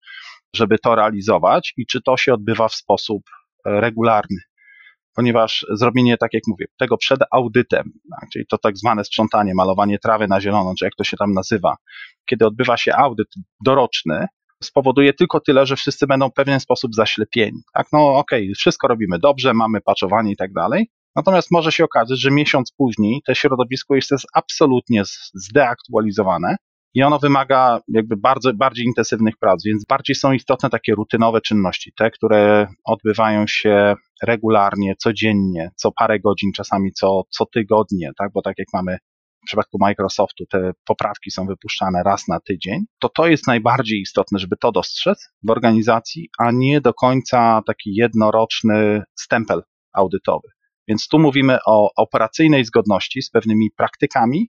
żeby 0.55 0.79
to 0.79 0.95
realizować 0.95 1.73
i 1.77 1.87
czy 1.87 2.03
to 2.03 2.17
się 2.17 2.35
odbywa 2.35 2.69
w 2.69 2.75
sposób 2.75 3.23
e, 3.67 3.81
regularny. 3.81 4.41
Ponieważ 5.17 5.67
zrobienie, 5.71 6.17
tak 6.17 6.35
jak 6.35 6.43
mówię, 6.49 6.67
tego 6.79 6.97
przed 6.97 7.21
audytem, 7.33 7.93
tak, 8.21 8.31
czyli 8.33 8.47
to 8.47 8.59
tak 8.59 8.77
zwane 8.77 9.05
sprzątanie, 9.05 9.55
malowanie 9.55 9.99
trawy 9.99 10.29
na 10.29 10.41
zielono, 10.41 10.75
czy 10.79 10.85
jak 10.85 10.95
to 10.99 11.05
się 11.05 11.17
tam 11.17 11.33
nazywa, 11.33 11.77
kiedy 12.27 12.47
odbywa 12.47 12.77
się 12.77 12.95
audyt 12.95 13.29
doroczny, 13.65 14.27
spowoduje 14.63 15.13
tylko 15.13 15.41
tyle, 15.41 15.67
że 15.67 15.77
wszyscy 15.77 16.07
będą 16.07 16.29
w 16.29 16.35
pewien 16.35 16.61
sposób 16.61 16.95
zaślepieni. 16.95 17.61
Tak, 17.75 17.87
no 17.93 18.17
okej, 18.17 18.45
okay, 18.45 18.55
wszystko 18.55 18.89
robimy 18.89 19.19
dobrze, 19.19 19.55
mamy 19.55 19.81
paczowanie 19.81 20.33
i 20.33 20.37
tak 20.37 20.53
dalej. 20.53 20.91
Natomiast 21.17 21.51
może 21.51 21.73
się 21.73 21.85
okazać, 21.85 22.21
że 22.21 22.31
miesiąc 22.31 22.73
później 22.77 23.21
to 23.27 23.35
środowisko 23.35 23.95
jest 23.95 24.11
absolutnie 24.35 25.03
zdeaktualizowane 25.35 26.57
i 26.97 27.03
ono 27.03 27.19
wymaga 27.19 27.81
jakby 27.89 28.17
bardzo, 28.17 28.55
bardziej 28.55 28.85
intensywnych 28.87 29.37
prac, 29.37 29.65
więc 29.65 29.85
bardziej 29.89 30.17
są 30.17 30.33
istotne 30.33 30.71
takie 30.71 30.95
rutynowe 30.95 31.41
czynności, 31.41 31.93
te, 31.99 32.11
które 32.11 32.67
odbywają 32.85 33.47
się 33.47 33.95
regularnie, 34.23 34.95
codziennie, 34.99 35.71
co 35.77 35.93
parę 35.93 36.21
godzin, 36.21 36.53
czasami 36.53 36.93
co, 36.93 37.23
co 37.31 37.47
tygodnie, 37.47 38.11
tak, 38.19 38.31
bo 38.35 38.43
tak 38.43 38.59
jak 38.59 38.69
mamy 38.75 38.99
w 39.43 39.47
przypadku 39.47 39.79
Microsoftu 39.81 40.45
te 40.47 40.73
poprawki 40.87 41.31
są 41.31 41.47
wypuszczane 41.47 42.03
raz 42.03 42.29
na 42.29 42.41
tydzień, 42.41 42.85
to 42.99 43.09
to 43.09 43.27
jest 43.27 43.47
najbardziej 43.47 44.01
istotne, 44.01 44.39
żeby 44.39 44.57
to 44.57 44.73
dostrzec 44.73 45.29
w 45.47 45.51
organizacji, 45.51 46.29
a 46.39 46.51
nie 46.53 46.81
do 46.81 46.95
końca 46.95 47.63
taki 47.67 47.95
jednoroczny 47.95 49.03
stempel 49.15 49.63
audytowy. 49.93 50.49
Więc 50.89 51.09
tu 51.09 51.19
mówimy 51.19 51.59
o 51.67 51.91
operacyjnej 51.97 52.65
zgodności 52.65 53.23
z 53.23 53.31
pewnymi 53.31 53.71
praktykami, 53.77 54.49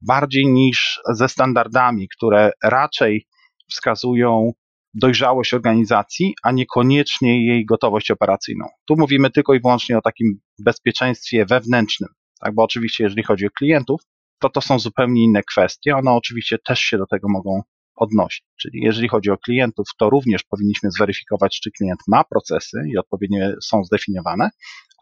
bardziej 0.00 0.46
niż 0.46 1.00
ze 1.12 1.28
standardami, 1.28 2.08
które 2.08 2.50
raczej 2.64 3.26
wskazują 3.70 4.52
dojrzałość 4.94 5.54
organizacji, 5.54 6.34
a 6.42 6.52
niekoniecznie 6.52 7.46
jej 7.46 7.66
gotowość 7.66 8.10
operacyjną. 8.10 8.66
Tu 8.86 8.94
mówimy 8.98 9.30
tylko 9.30 9.54
i 9.54 9.60
wyłącznie 9.60 9.98
o 9.98 10.02
takim 10.02 10.40
bezpieczeństwie 10.58 11.46
wewnętrznym, 11.46 12.08
tak? 12.40 12.54
bo 12.54 12.62
oczywiście 12.62 13.04
jeżeli 13.04 13.22
chodzi 13.22 13.46
o 13.46 13.50
klientów, 13.50 14.00
to 14.40 14.48
to 14.48 14.60
są 14.60 14.78
zupełnie 14.78 15.24
inne 15.24 15.42
kwestie. 15.42 15.96
One 15.96 16.12
oczywiście 16.12 16.58
też 16.66 16.80
się 16.80 16.98
do 16.98 17.06
tego 17.06 17.28
mogą 17.28 17.62
odnosić. 17.96 18.44
Czyli 18.60 18.80
jeżeli 18.82 19.08
chodzi 19.08 19.30
o 19.30 19.38
klientów, 19.38 19.86
to 19.98 20.10
również 20.10 20.42
powinniśmy 20.42 20.90
zweryfikować, 20.90 21.60
czy 21.62 21.70
klient 21.70 22.00
ma 22.08 22.24
procesy 22.24 22.78
i 22.92 22.98
odpowiednio 22.98 23.48
są 23.62 23.84
zdefiniowane, 23.84 24.50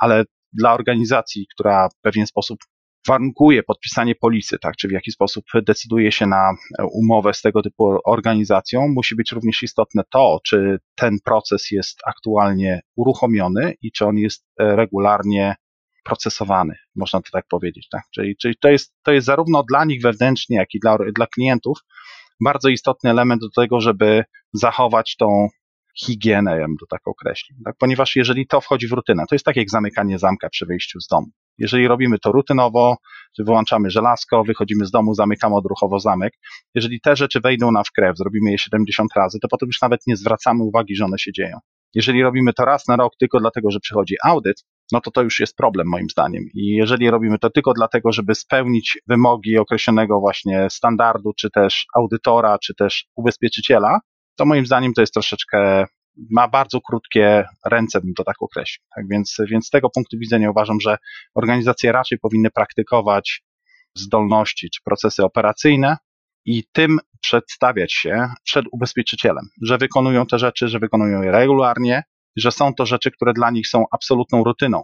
ale 0.01 0.25
dla 0.53 0.75
organizacji, 0.75 1.47
która 1.55 1.89
w 1.89 2.01
pewien 2.01 2.27
sposób 2.27 2.59
warunkuje 3.09 3.63
podpisanie 3.63 4.15
polisy, 4.15 4.59
tak, 4.59 4.77
czy 4.77 4.89
w 4.89 4.93
jaki 4.93 5.13
sposób 5.13 5.45
decyduje 5.67 6.13
się 6.13 6.27
na 6.27 6.55
umowę 6.93 7.35
z 7.35 7.43
tego 7.43 7.63
typu 7.63 7.99
organizacją, 8.05 8.89
musi 8.89 9.17
być 9.17 9.33
również 9.33 9.63
istotne 9.63 10.03
to, 10.11 10.39
czy 10.47 10.79
ten 10.95 11.17
proces 11.25 11.71
jest 11.71 12.01
aktualnie 12.07 12.81
uruchomiony 12.97 13.75
i 13.83 13.93
czy 13.93 14.07
on 14.07 14.17
jest 14.17 14.47
regularnie 14.59 15.55
procesowany, 16.05 16.75
można 16.97 17.21
to 17.21 17.31
tak 17.33 17.45
powiedzieć. 17.51 17.89
Tak? 17.91 18.03
Czyli, 18.15 18.37
czyli 18.37 18.55
to, 18.61 18.69
jest, 18.69 18.95
to 19.03 19.13
jest 19.13 19.27
zarówno 19.27 19.63
dla 19.71 19.85
nich 19.85 20.03
wewnętrznie, 20.03 20.57
jak 20.57 20.75
i 20.75 20.79
dla, 20.81 20.99
dla 21.15 21.27
klientów 21.27 21.79
bardzo 22.45 22.69
istotny 22.69 23.11
element 23.11 23.41
do 23.41 23.63
tego, 23.63 23.81
żeby 23.81 24.25
zachować 24.53 25.17
tą 25.17 25.49
higienę, 25.99 26.59
ja 26.59 26.67
bym 26.67 26.77
to 26.81 26.87
tak 26.91 27.09
określił. 27.09 27.59
Tak? 27.65 27.77
Ponieważ 27.79 28.17
jeżeli 28.17 28.47
to 28.47 28.61
wchodzi 28.61 28.89
w 28.89 28.93
rutynę, 28.93 29.25
to 29.29 29.35
jest 29.35 29.45
tak 29.45 29.57
jak 29.57 29.71
zamykanie 29.71 30.19
zamka 30.19 30.49
przy 30.49 30.67
wyjściu 30.67 31.01
z 31.01 31.07
domu. 31.07 31.27
Jeżeli 31.59 31.89
robimy 31.89 32.19
to 32.19 32.33
rutynowo, 32.33 32.97
że 33.39 33.45
wyłączamy 33.45 33.91
żelazko, 33.91 34.45
wychodzimy 34.45 34.87
z 34.87 34.91
domu, 34.91 35.15
zamykamy 35.15 35.57
odruchowo 35.57 36.01
zamek, 36.01 36.33
jeżeli 36.75 37.01
te 37.01 37.17
rzeczy 37.17 37.41
wejdą 37.41 37.71
nam 37.71 37.85
w 37.85 37.93
krew, 37.93 38.17
zrobimy 38.17 38.51
je 38.51 38.59
70 38.59 39.11
razy, 39.17 39.39
to 39.43 39.49
potem 39.49 39.67
już 39.67 39.83
nawet 39.83 40.01
nie 40.07 40.17
zwracamy 40.17 40.65
uwagi, 40.65 40.97
że 40.97 41.05
one 41.05 41.19
się 41.19 41.33
dzieją. 41.33 41.59
Jeżeli 41.95 42.23
robimy 42.23 42.53
to 42.53 42.65
raz 42.65 42.89
na 42.89 42.97
rok 42.97 43.13
tylko 43.19 43.41
dlatego, 43.41 43.71
że 43.71 43.81
przychodzi 43.81 44.15
audyt, 44.25 44.65
no 44.93 45.01
to 45.01 45.11
to 45.11 45.23
już 45.23 45.41
jest 45.41 45.57
problem 45.57 45.89
moim 45.89 46.11
zdaniem. 46.11 46.45
I 46.55 46.67
jeżeli 46.67 47.11
robimy 47.11 47.39
to 47.39 47.51
tylko 47.51 47.73
dlatego, 47.73 48.13
żeby 48.13 48.35
spełnić 48.35 48.99
wymogi 49.09 49.59
określonego 49.59 50.21
właśnie 50.21 50.67
standardu, 50.71 51.33
czy 51.39 51.51
też 51.51 51.87
audytora, 51.95 52.59
czy 52.59 52.75
też 52.75 53.07
ubezpieczyciela, 53.17 53.99
to 54.37 54.47
moim 54.47 54.67
zdaniem 54.67 54.93
to 54.93 55.01
jest 55.01 55.13
troszeczkę, 55.13 55.87
ma 56.31 56.49
bardzo 56.49 56.81
krótkie 56.81 57.45
ręce, 57.65 58.01
bym 58.01 58.15
to 58.15 58.25
tak 58.25 58.37
określił. 58.41 58.87
Tak 58.97 59.05
więc, 59.09 59.37
więc 59.51 59.67
z 59.67 59.71
tego 59.71 59.91
punktu 59.91 60.19
widzenia 60.19 60.51
uważam, 60.51 60.81
że 60.81 60.97
organizacje 61.35 61.93
raczej 61.93 62.19
powinny 62.19 62.51
praktykować 62.51 63.43
zdolności 63.95 64.71
czy 64.71 64.81
procesy 64.85 65.25
operacyjne 65.25 65.97
i 66.45 66.65
tym 66.73 66.99
przedstawiać 67.21 67.93
się 67.93 68.29
przed 68.45 68.67
ubezpieczycielem, 68.73 69.49
że 69.63 69.79
wykonują 69.79 70.27
te 70.27 70.39
rzeczy, 70.39 70.69
że 70.69 70.79
wykonują 70.79 71.23
je 71.23 71.31
regularnie, 71.31 72.03
że 72.37 72.53
są 72.53 72.75
to 72.75 72.87
rzeczy, 72.87 73.11
które 73.11 73.33
dla 73.33 73.51
nich 73.51 73.69
są 73.69 73.85
absolutną 73.93 74.45
rutyną. 74.45 74.83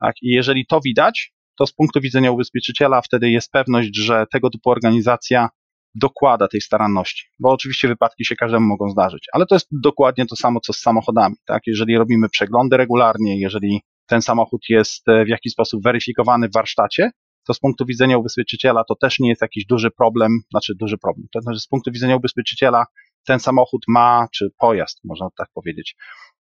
Tak? 0.00 0.14
I 0.22 0.28
jeżeli 0.28 0.66
to 0.66 0.80
widać, 0.84 1.32
to 1.58 1.66
z 1.66 1.72
punktu 1.72 2.00
widzenia 2.00 2.30
ubezpieczyciela 2.30 3.02
wtedy 3.02 3.30
jest 3.30 3.50
pewność, 3.52 3.96
że 3.96 4.26
tego 4.32 4.50
typu 4.50 4.70
organizacja 4.70 5.48
dokłada 6.00 6.48
tej 6.48 6.60
staranności, 6.60 7.26
bo 7.38 7.52
oczywiście 7.52 7.88
wypadki 7.88 8.24
się 8.24 8.36
każdemu 8.36 8.66
mogą 8.66 8.90
zdarzyć, 8.90 9.26
ale 9.32 9.46
to 9.46 9.54
jest 9.54 9.68
dokładnie 9.72 10.26
to 10.26 10.36
samo, 10.36 10.60
co 10.60 10.72
z 10.72 10.80
samochodami. 10.80 11.34
Tak? 11.46 11.62
Jeżeli 11.66 11.98
robimy 11.98 12.28
przeglądy 12.28 12.76
regularnie, 12.76 13.40
jeżeli 13.40 13.80
ten 14.06 14.22
samochód 14.22 14.60
jest 14.68 15.08
e, 15.08 15.24
w 15.24 15.28
jakiś 15.28 15.52
sposób 15.52 15.82
weryfikowany 15.82 16.48
w 16.48 16.52
warsztacie, 16.52 17.10
to 17.46 17.54
z 17.54 17.60
punktu 17.60 17.84
widzenia 17.86 18.18
ubezpieczyciela 18.18 18.84
to 18.88 18.94
też 18.94 19.18
nie 19.20 19.28
jest 19.28 19.42
jakiś 19.42 19.66
duży 19.66 19.90
problem, 19.90 20.32
znaczy 20.50 20.74
duży 20.80 20.98
problem. 20.98 21.26
To 21.32 21.40
znaczy 21.40 21.60
z 21.60 21.66
punktu 21.66 21.92
widzenia 21.92 22.16
ubezpieczyciela 22.16 22.84
ten 23.26 23.40
samochód 23.40 23.82
ma, 23.88 24.26
czy 24.34 24.48
pojazd, 24.58 25.00
można 25.04 25.28
tak 25.38 25.48
powiedzieć, 25.54 25.96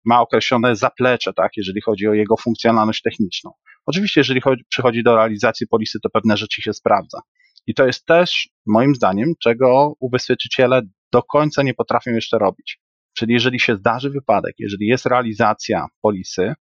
ma 0.05 0.21
określone 0.21 0.77
zaplecze, 0.77 1.33
tak, 1.33 1.53
jeżeli 1.57 1.81
chodzi 1.81 2.09
o 2.09 2.15
jego 2.15 2.37
funkcjonalność 2.37 3.03
techniczną. 3.03 3.51
Oczywiście, 3.87 4.21
jeżeli 4.21 4.41
chodzi, 4.41 4.63
przychodzi 4.69 5.03
do 5.03 5.17
realizacji 5.17 5.67
polisy, 5.67 5.99
to 6.03 6.11
pewne 6.11 6.37
rzeczy 6.37 6.63
się 6.63 6.73
sprawdza. 6.73 7.19
I 7.67 7.75
to 7.75 7.87
jest 7.87 8.07
też, 8.07 8.49
moim 8.67 8.95
zdaniem, 8.95 9.33
czego 9.43 9.93
ubezpieczyciele 10.01 10.83
do 11.13 11.23
końca 11.23 11.63
nie 11.63 11.75
potrafią 11.75 12.11
jeszcze 12.11 12.39
robić. 12.39 12.81
Czyli 13.17 13.33
jeżeli 13.33 13.61
się 13.61 13.77
zdarzy 13.77 14.11
wypadek, 14.11 14.55
jeżeli 14.59 14.87
jest 14.87 15.07
realizacja 15.07 15.87
polisy, 16.03 16.55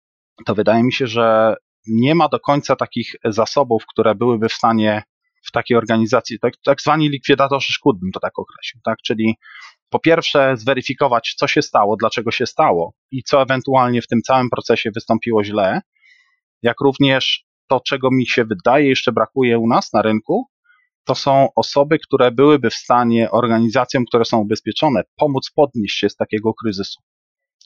to 0.46 0.54
wydaje 0.54 0.82
mi 0.82 0.92
się, 0.92 1.06
że 1.06 1.56
nie 1.86 2.14
ma 2.14 2.28
do 2.28 2.40
końca 2.40 2.76
takich 2.76 3.14
zasobów, 3.24 3.84
które 3.86 4.14
byłyby 4.14 4.48
w 4.48 4.52
stanie 4.52 5.02
w 5.44 5.52
takiej 5.52 5.76
organizacji, 5.76 6.38
tak, 6.38 6.54
tak 6.64 6.80
zwani 6.80 7.08
likwidatorzy 7.08 7.72
szkód, 7.72 8.00
bym 8.00 8.12
to 8.12 8.20
tak 8.20 8.38
określił, 8.38 8.80
tak? 8.84 8.98
Czyli 9.04 9.34
po 9.90 9.98
pierwsze 9.98 10.56
zweryfikować, 10.56 11.34
co 11.38 11.48
się 11.48 11.62
stało, 11.62 11.96
dlaczego 11.96 12.30
się 12.30 12.46
stało 12.46 12.94
i 13.10 13.22
co 13.22 13.42
ewentualnie 13.42 14.02
w 14.02 14.06
tym 14.06 14.22
całym 14.22 14.50
procesie 14.50 14.90
wystąpiło 14.94 15.44
źle, 15.44 15.80
jak 16.62 16.80
również 16.80 17.44
to, 17.68 17.80
czego 17.80 18.08
mi 18.10 18.26
się 18.26 18.44
wydaje 18.44 18.88
jeszcze 18.88 19.12
brakuje 19.12 19.58
u 19.58 19.68
nas 19.68 19.92
na 19.92 20.02
rynku, 20.02 20.46
to 21.04 21.14
są 21.14 21.48
osoby, 21.56 21.98
które 21.98 22.30
byłyby 22.30 22.70
w 22.70 22.74
stanie 22.74 23.30
organizacjom, 23.30 24.04
które 24.04 24.24
są 24.24 24.38
ubezpieczone, 24.38 25.02
pomóc 25.16 25.50
podnieść 25.54 25.98
się 25.98 26.08
z 26.08 26.16
takiego 26.16 26.54
kryzysu. 26.54 27.00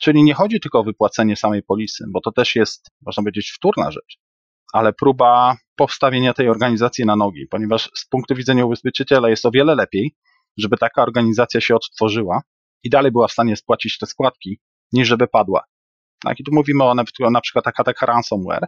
Czyli 0.00 0.24
nie 0.24 0.34
chodzi 0.34 0.60
tylko 0.60 0.78
o 0.78 0.84
wypłacenie 0.84 1.36
samej 1.36 1.62
polisy, 1.62 2.04
bo 2.08 2.20
to 2.20 2.32
też 2.32 2.56
jest, 2.56 2.90
można 3.06 3.22
powiedzieć, 3.22 3.52
wtórna 3.56 3.90
rzecz, 3.90 4.18
ale 4.72 4.92
próba 4.92 5.56
powstawienia 5.76 6.34
tej 6.34 6.48
organizacji 6.48 7.04
na 7.04 7.16
nogi, 7.16 7.46
ponieważ 7.50 7.90
z 7.94 8.08
punktu 8.08 8.34
widzenia 8.34 8.64
ubezpieczyciela 8.64 9.30
jest 9.30 9.46
o 9.46 9.50
wiele 9.50 9.74
lepiej, 9.74 10.14
żeby 10.58 10.76
taka 10.76 11.02
organizacja 11.02 11.60
się 11.60 11.74
odtworzyła 11.74 12.40
i 12.82 12.90
dalej 12.90 13.12
była 13.12 13.28
w 13.28 13.32
stanie 13.32 13.56
spłacić 13.56 13.98
te 13.98 14.06
składki, 14.06 14.60
niż 14.92 15.08
żeby 15.08 15.28
padła. 15.28 15.64
Tak, 16.24 16.40
I 16.40 16.44
tu 16.44 16.50
mówimy 16.54 16.84
o 16.84 16.94
na 17.30 17.40
przykład 17.40 17.66
atakach 17.66 18.02
ransomware, 18.02 18.66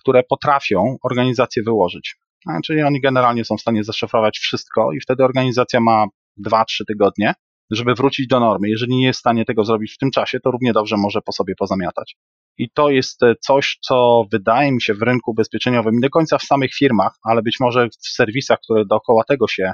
które 0.00 0.22
potrafią 0.22 0.96
organizację 1.02 1.62
wyłożyć. 1.62 2.16
Czyli 2.64 2.82
oni 2.82 3.00
generalnie 3.00 3.44
są 3.44 3.56
w 3.56 3.60
stanie 3.60 3.84
zaszyfrować 3.84 4.38
wszystko 4.38 4.92
i 4.92 5.00
wtedy 5.00 5.24
organizacja 5.24 5.80
ma 5.80 6.06
2-3 6.46 6.64
tygodnie, 6.88 7.34
żeby 7.70 7.94
wrócić 7.94 8.26
do 8.26 8.40
normy. 8.40 8.68
Jeżeli 8.68 8.96
nie 8.96 9.06
jest 9.06 9.18
w 9.18 9.20
stanie 9.20 9.44
tego 9.44 9.64
zrobić 9.64 9.94
w 9.94 9.98
tym 9.98 10.10
czasie, 10.10 10.40
to 10.40 10.50
równie 10.50 10.72
dobrze 10.72 10.96
może 10.96 11.20
po 11.22 11.32
sobie 11.32 11.54
pozamiatać. 11.58 12.16
I 12.58 12.70
to 12.70 12.90
jest 12.90 13.22
e, 13.22 13.34
coś, 13.40 13.78
co 13.80 14.24
wydaje 14.32 14.72
mi 14.72 14.82
się 14.82 14.94
w 14.94 15.02
rynku 15.02 15.30
ubezpieczeniowym, 15.30 15.94
nie 15.94 16.00
do 16.00 16.10
końca 16.10 16.38
w 16.38 16.42
samych 16.42 16.74
firmach, 16.74 17.12
ale 17.22 17.42
być 17.42 17.56
może 17.60 17.88
w 17.88 18.08
serwisach, 18.08 18.58
które 18.64 18.84
dookoła 18.86 19.24
tego 19.28 19.48
się 19.48 19.72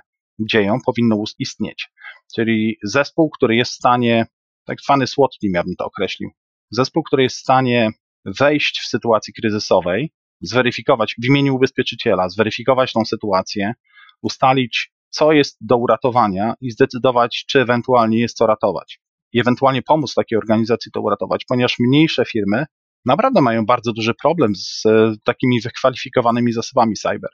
dzieją, 0.50 0.78
powinno 0.86 1.22
istnieć. 1.38 1.88
Czyli 2.34 2.76
zespół, 2.82 3.30
który 3.30 3.56
jest 3.56 3.72
w 3.72 3.74
stanie, 3.74 4.26
tak 4.66 4.80
zwany 4.80 5.06
SWOT 5.06 5.30
team, 5.42 5.52
ja 5.54 5.62
bym 5.64 5.74
to 5.78 5.84
określił, 5.84 6.30
zespół, 6.70 7.02
który 7.02 7.22
jest 7.22 7.36
w 7.36 7.40
stanie 7.40 7.90
wejść 8.24 8.80
w 8.80 8.86
sytuacji 8.86 9.34
kryzysowej, 9.34 10.12
zweryfikować 10.40 11.14
w 11.22 11.26
imieniu 11.28 11.54
ubezpieczyciela, 11.54 12.28
zweryfikować 12.28 12.92
tą 12.92 13.04
sytuację, 13.04 13.72
ustalić, 14.22 14.92
co 15.10 15.32
jest 15.32 15.56
do 15.60 15.76
uratowania 15.76 16.54
i 16.60 16.70
zdecydować, 16.70 17.44
czy 17.48 17.60
ewentualnie 17.60 18.20
jest 18.20 18.36
co 18.36 18.46
ratować. 18.46 19.00
i 19.32 19.40
ewentualnie 19.40 19.82
pomóc 19.82 20.14
takiej 20.14 20.38
organizacji 20.38 20.92
to 20.92 21.00
uratować, 21.00 21.44
ponieważ 21.48 21.76
mniejsze 21.80 22.24
firmy 22.24 22.64
naprawdę 23.06 23.40
mają 23.40 23.66
bardzo 23.66 23.92
duży 23.92 24.14
problem 24.22 24.52
z 24.56 24.86
e, 24.86 25.12
takimi 25.24 25.60
wykwalifikowanymi 25.60 26.52
zasobami 26.52 26.94
cyber. 26.94 27.30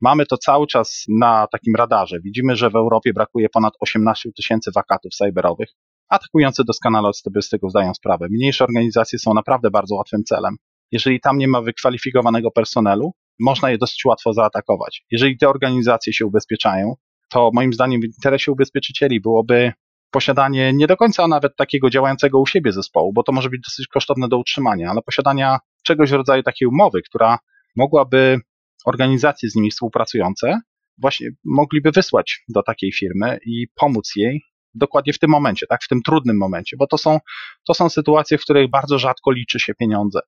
Mamy 0.00 0.26
to 0.26 0.36
cały 0.36 0.66
czas 0.66 1.04
na 1.20 1.46
takim 1.52 1.74
radarze. 1.76 2.20
Widzimy, 2.20 2.56
że 2.56 2.70
w 2.70 2.76
Europie 2.76 3.12
brakuje 3.12 3.48
ponad 3.48 3.74
18 3.80 4.30
tysięcy 4.36 4.70
wakatów 4.74 5.12
cyberowych. 5.12 5.68
Atakujący 6.08 6.62
doskonale 6.64 7.10
z 7.40 7.48
tego 7.48 7.70
zdają 7.70 7.94
sprawę. 7.94 8.26
Mniejsze 8.30 8.64
organizacje 8.64 9.18
są 9.18 9.34
naprawdę 9.34 9.70
bardzo 9.70 9.94
łatwym 9.94 10.24
celem. 10.24 10.56
Jeżeli 10.92 11.20
tam 11.20 11.38
nie 11.38 11.48
ma 11.48 11.62
wykwalifikowanego 11.62 12.50
personelu, 12.50 13.12
można 13.40 13.70
je 13.70 13.78
dosyć 13.78 14.04
łatwo 14.04 14.32
zaatakować. 14.32 15.04
Jeżeli 15.10 15.38
te 15.38 15.48
organizacje 15.48 16.12
się 16.12 16.26
ubezpieczają, 16.26 16.94
to 17.28 17.50
moim 17.54 17.72
zdaniem 17.72 18.00
w 18.00 18.04
interesie 18.04 18.52
ubezpieczycieli 18.52 19.20
byłoby 19.20 19.72
posiadanie 20.10 20.72
nie 20.72 20.86
do 20.86 20.96
końca 20.96 21.28
nawet 21.28 21.56
takiego 21.56 21.90
działającego 21.90 22.40
u 22.40 22.46
siebie 22.46 22.72
zespołu, 22.72 23.12
bo 23.12 23.22
to 23.22 23.32
może 23.32 23.50
być 23.50 23.60
dosyć 23.60 23.86
kosztowne 23.86 24.28
do 24.28 24.38
utrzymania, 24.38 24.90
ale 24.90 25.02
posiadania 25.02 25.58
czegoś 25.84 26.10
w 26.10 26.14
rodzaju 26.14 26.42
takiej 26.42 26.68
umowy, 26.68 27.02
która 27.02 27.38
mogłaby 27.76 28.40
organizacje 28.86 29.50
z 29.50 29.54
nimi 29.54 29.70
współpracujące 29.70 30.60
właśnie 30.98 31.28
mogliby 31.44 31.90
wysłać 31.90 32.44
do 32.48 32.62
takiej 32.62 32.92
firmy 32.92 33.38
i 33.46 33.66
pomóc 33.74 34.12
jej 34.16 34.42
dokładnie 34.74 35.12
w 35.12 35.18
tym 35.18 35.30
momencie, 35.30 35.66
tak, 35.66 35.82
w 35.82 35.88
tym 35.88 36.02
trudnym 36.02 36.38
momencie, 36.38 36.76
bo 36.76 36.86
to 36.86 36.98
są, 36.98 37.18
to 37.66 37.74
są 37.74 37.88
sytuacje, 37.88 38.38
w 38.38 38.42
których 38.42 38.70
bardzo 38.70 38.98
rzadko 38.98 39.30
liczy 39.30 39.60
się 39.60 39.74
pieniądze. 39.74 40.20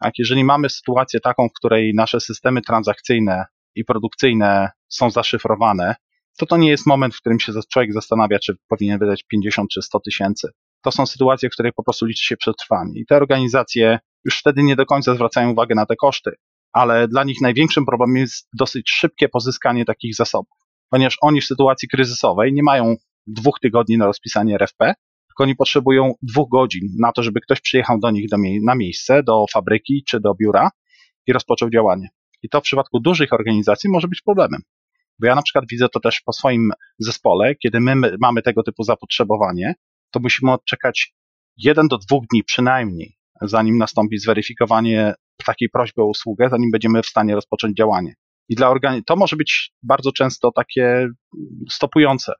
Tak, 0.00 0.12
jeżeli 0.18 0.44
mamy 0.44 0.70
sytuację 0.70 1.20
taką, 1.20 1.48
w 1.48 1.52
której 1.52 1.94
nasze 1.94 2.20
systemy 2.20 2.62
transakcyjne 2.62 3.44
i 3.74 3.84
produkcyjne 3.84 4.70
są 4.88 5.10
zaszyfrowane, 5.10 5.94
to 6.38 6.46
to 6.46 6.56
nie 6.56 6.70
jest 6.70 6.86
moment, 6.86 7.14
w 7.14 7.20
którym 7.20 7.40
się 7.40 7.52
człowiek 7.72 7.92
zastanawia, 7.92 8.38
czy 8.38 8.56
powinien 8.68 8.98
wydać 8.98 9.24
50 9.30 9.70
czy 9.70 9.82
100 9.82 10.00
tysięcy. 10.00 10.48
To 10.82 10.90
są 10.90 11.06
sytuacje, 11.06 11.48
w 11.48 11.52
których 11.52 11.74
po 11.74 11.84
prostu 11.84 12.06
liczy 12.06 12.24
się 12.24 12.36
przetrwanie. 12.36 13.00
I 13.00 13.06
te 13.06 13.16
organizacje 13.16 13.98
już 14.24 14.38
wtedy 14.38 14.62
nie 14.62 14.76
do 14.76 14.86
końca 14.86 15.14
zwracają 15.14 15.50
uwagę 15.50 15.74
na 15.74 15.86
te 15.86 15.96
koszty, 15.96 16.30
ale 16.72 17.08
dla 17.08 17.24
nich 17.24 17.40
największym 17.40 17.86
problemem 17.86 18.16
jest 18.16 18.48
dosyć 18.58 18.90
szybkie 18.90 19.28
pozyskanie 19.28 19.84
takich 19.84 20.14
zasobów, 20.14 20.58
ponieważ 20.90 21.16
oni 21.20 21.40
w 21.40 21.44
sytuacji 21.44 21.88
kryzysowej 21.88 22.52
nie 22.52 22.62
mają 22.62 22.96
dwóch 23.26 23.60
tygodni 23.60 23.98
na 23.98 24.06
rozpisanie 24.06 24.54
RFP, 24.54 24.94
tylko 25.40 25.48
oni 25.48 25.56
potrzebują 25.56 26.14
dwóch 26.22 26.48
godzin 26.50 26.88
na 26.98 27.12
to, 27.12 27.22
żeby 27.22 27.40
ktoś 27.40 27.60
przyjechał 27.60 27.98
do 27.98 28.10
nich 28.10 28.28
do 28.28 28.38
mie 28.38 28.58
na 28.62 28.74
miejsce, 28.74 29.22
do 29.22 29.44
fabryki 29.52 30.04
czy 30.08 30.20
do 30.20 30.34
biura 30.34 30.70
i 31.26 31.32
rozpoczął 31.32 31.70
działanie. 31.70 32.08
I 32.42 32.48
to 32.48 32.60
w 32.60 32.62
przypadku 32.62 33.00
dużych 33.00 33.32
organizacji 33.32 33.90
może 33.90 34.08
być 34.08 34.22
problemem. 34.22 34.60
Bo 35.18 35.26
ja 35.26 35.34
na 35.34 35.42
przykład 35.42 35.64
widzę 35.70 35.88
to 35.88 36.00
też 36.00 36.20
po 36.20 36.32
swoim 36.32 36.70
zespole, 36.98 37.54
kiedy 37.54 37.80
my 37.80 37.94
mamy 38.20 38.42
tego 38.42 38.62
typu 38.62 38.82
zapotrzebowanie, 38.82 39.74
to 40.10 40.20
musimy 40.20 40.52
odczekać 40.52 41.14
jeden 41.56 41.88
do 41.88 41.98
dwóch 41.98 42.24
dni 42.32 42.44
przynajmniej, 42.44 43.16
zanim 43.42 43.78
nastąpi 43.78 44.18
zweryfikowanie 44.18 45.14
takiej 45.46 45.68
prośby 45.68 46.02
o 46.02 46.06
usługę, 46.06 46.48
zanim 46.50 46.70
będziemy 46.70 47.02
w 47.02 47.06
stanie 47.06 47.34
rozpocząć 47.34 47.76
działanie. 47.76 48.14
I 48.48 48.54
dla 48.54 48.70
organizacji 48.70 49.04
to 49.04 49.16
może 49.16 49.36
być 49.36 49.72
bardzo 49.82 50.12
często 50.12 50.52
takie 50.52 51.08
stopujące, 51.70 52.32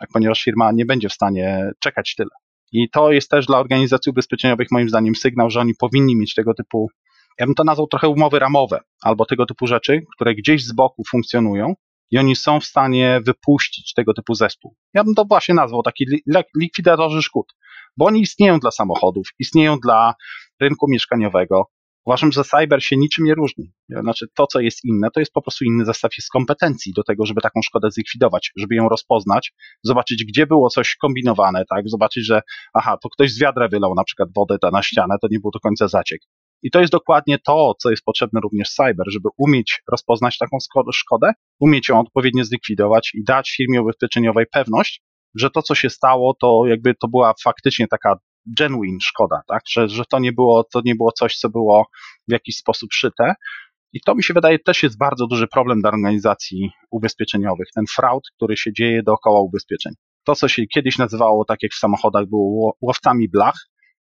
tak, 0.00 0.08
ponieważ 0.12 0.42
firma 0.42 0.72
nie 0.72 0.86
będzie 0.86 1.08
w 1.08 1.12
stanie 1.12 1.70
czekać 1.80 2.14
tyle. 2.14 2.30
I 2.72 2.90
to 2.90 3.12
jest 3.12 3.30
też 3.30 3.46
dla 3.46 3.58
organizacji 3.58 4.10
ubezpieczeniowych 4.10 4.68
moim 4.70 4.88
zdaniem 4.88 5.14
sygnał, 5.14 5.50
że 5.50 5.60
oni 5.60 5.74
powinni 5.74 6.16
mieć 6.16 6.34
tego 6.34 6.54
typu, 6.54 6.90
ja 7.38 7.46
bym 7.46 7.54
to 7.54 7.64
nazwał 7.64 7.86
trochę 7.86 8.08
umowy 8.08 8.38
ramowe, 8.38 8.80
albo 9.02 9.26
tego 9.26 9.46
typu 9.46 9.66
rzeczy, 9.66 10.00
które 10.16 10.34
gdzieś 10.34 10.64
z 10.64 10.72
boku 10.72 11.02
funkcjonują 11.10 11.74
i 12.10 12.18
oni 12.18 12.36
są 12.36 12.60
w 12.60 12.64
stanie 12.64 13.20
wypuścić 13.26 13.92
tego 13.94 14.14
typu 14.14 14.34
zespół. 14.34 14.76
Ja 14.94 15.04
bym 15.04 15.14
to 15.14 15.24
właśnie 15.24 15.54
nazwał 15.54 15.82
taki 15.82 16.06
likwidatorzy 16.60 17.22
szkód, 17.22 17.54
bo 17.96 18.06
oni 18.06 18.20
istnieją 18.20 18.58
dla 18.58 18.70
samochodów, 18.70 19.28
istnieją 19.38 19.78
dla 19.78 20.14
rynku 20.60 20.86
mieszkaniowego, 20.90 21.70
Uważam, 22.06 22.32
że 22.32 22.44
cyber 22.44 22.84
się 22.84 22.96
niczym 22.96 23.24
nie 23.24 23.34
różni. 23.34 23.72
Znaczy, 23.88 24.26
to, 24.36 24.46
co 24.46 24.60
jest 24.60 24.84
inne, 24.84 25.08
to 25.14 25.20
jest 25.20 25.32
po 25.32 25.42
prostu 25.42 25.64
inny 25.64 25.84
zestaw 25.84 26.16
jest 26.16 26.30
kompetencji 26.30 26.92
do 26.96 27.02
tego, 27.02 27.26
żeby 27.26 27.40
taką 27.40 27.60
szkodę 27.62 27.90
zlikwidować, 27.90 28.52
żeby 28.56 28.74
ją 28.74 28.88
rozpoznać, 28.88 29.52
zobaczyć, 29.82 30.24
gdzie 30.24 30.46
było 30.46 30.70
coś 30.70 30.96
kombinowane, 30.96 31.64
tak, 31.70 31.88
zobaczyć, 31.88 32.26
że 32.26 32.42
aha, 32.74 32.96
to 33.02 33.08
ktoś 33.08 33.32
z 33.32 33.40
wiadra 33.40 33.68
wylał 33.68 33.94
na 33.94 34.04
przykład 34.04 34.28
wodę 34.36 34.58
na 34.72 34.82
ścianę, 34.82 35.14
to 35.22 35.28
nie 35.30 35.40
był 35.40 35.50
do 35.50 35.60
końca 35.60 35.88
zaciek. 35.88 36.20
I 36.62 36.70
to 36.70 36.80
jest 36.80 36.92
dokładnie 36.92 37.38
to, 37.46 37.72
co 37.78 37.90
jest 37.90 38.04
potrzebne 38.04 38.40
również 38.40 38.68
cyber, 38.68 39.06
żeby 39.06 39.28
umieć 39.38 39.82
rozpoznać 39.90 40.38
taką 40.38 40.58
szkodę, 40.92 41.32
umieć 41.60 41.88
ją 41.88 42.00
odpowiednio 42.00 42.44
zlikwidować 42.44 43.10
i 43.14 43.24
dać 43.24 43.50
firmie 43.50 43.82
ubezpieczeniowej 43.82 44.46
pewność, 44.52 45.02
że 45.34 45.50
to, 45.50 45.62
co 45.62 45.74
się 45.74 45.90
stało, 45.90 46.36
to 46.40 46.62
jakby 46.66 46.94
to 46.94 47.08
była 47.08 47.34
faktycznie 47.44 47.88
taka 47.88 48.18
genuine 48.58 48.98
szkoda, 49.00 49.42
tak? 49.48 49.62
Że, 49.70 49.88
że 49.88 50.04
to, 50.10 50.18
nie 50.18 50.32
było, 50.32 50.64
to 50.72 50.80
nie 50.84 50.94
było 50.94 51.12
coś, 51.12 51.36
co 51.36 51.50
było 51.50 51.86
w 52.28 52.32
jakiś 52.32 52.56
sposób 52.56 52.92
szyte. 52.92 53.34
I 53.92 54.00
to 54.00 54.14
mi 54.14 54.22
się 54.22 54.34
wydaje 54.34 54.58
też 54.58 54.82
jest 54.82 54.98
bardzo 54.98 55.26
duży 55.26 55.46
problem 55.46 55.80
dla 55.80 55.90
organizacji 55.90 56.70
ubezpieczeniowych. 56.90 57.68
Ten 57.74 57.84
fraud, 57.94 58.22
który 58.36 58.56
się 58.56 58.72
dzieje 58.72 59.02
dookoła 59.02 59.40
ubezpieczeń. 59.40 59.92
To, 60.24 60.34
co 60.34 60.48
się 60.48 60.66
kiedyś 60.66 60.98
nazywało, 60.98 61.44
tak 61.44 61.62
jak 61.62 61.72
w 61.72 61.78
samochodach, 61.78 62.26
było 62.26 62.76
łowcami 62.80 63.28
blach, 63.28 63.54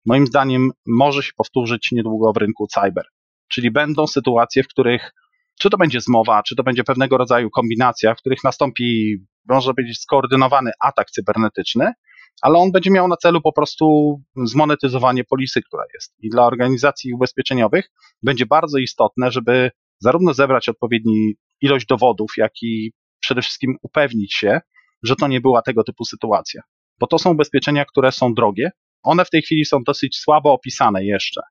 moim 0.06 0.28
zdaniem 0.28 0.70
może 0.88 1.24
się 1.24 1.32
powtórzyć 1.38 1.92
niedługo 1.92 2.34
w 2.34 2.38
rynku 2.38 2.68
cyber. 2.68 3.06
Czyli 3.48 3.72
będą 3.72 4.08
sytuacje, 4.08 4.64
w 4.64 4.68
których 4.68 5.14
czy 5.60 5.70
to 5.70 5.78
będzie 5.78 6.02
zmowa, 6.02 6.44
czy 6.44 6.56
to 6.56 6.64
będzie 6.64 6.84
pewnego 6.84 7.18
rodzaju 7.18 7.50
kombinacja, 7.50 8.16
w 8.16 8.18
których 8.18 8.44
nastąpi, 8.44 9.16
może 9.50 9.74
być 9.74 10.00
skoordynowany 10.00 10.72
atak 10.82 11.12
cybernetyczny, 11.12 11.94
ale 12.42 12.58
on 12.58 12.72
będzie 12.72 12.92
miał 12.92 13.08
na 13.08 13.18
celu 13.18 13.42
po 13.42 13.54
prostu 13.54 14.16
zmonetyzowanie 14.46 15.24
polisy, 15.24 15.62
która 15.62 15.84
jest. 15.94 16.16
I 16.20 16.30
dla 16.30 16.46
organizacji 16.46 17.14
ubezpieczeniowych 17.14 17.90
będzie 18.24 18.46
bardzo 18.46 18.78
istotne, 18.78 19.32
żeby 19.32 19.72
zarówno 20.00 20.34
zebrać 20.34 20.70
odpowiedni 20.70 21.36
ilość 21.62 21.86
dowodów, 21.86 22.32
jak 22.38 22.52
i 22.62 22.92
przede 23.20 23.42
wszystkim 23.42 23.76
upewnić 23.82 24.34
się, 24.34 24.60
że 25.04 25.16
to 25.16 25.28
nie 25.28 25.42
była 25.42 25.62
tego 25.62 25.84
typu 25.84 26.06
sytuacja. 26.06 26.62
Bo 27.00 27.08
to 27.08 27.20
są 27.20 27.32
ubezpieczenia, 27.32 27.86
które 27.86 28.12
są 28.12 28.34
drogie. 28.34 28.72
One 29.04 29.26
w 29.26 29.30
tej 29.30 29.42
chwili 29.42 29.66
są 29.66 29.84
dosyć 29.84 30.18
słabo 30.18 30.54
opisane 30.54 31.06
jeszcze. 31.06 31.42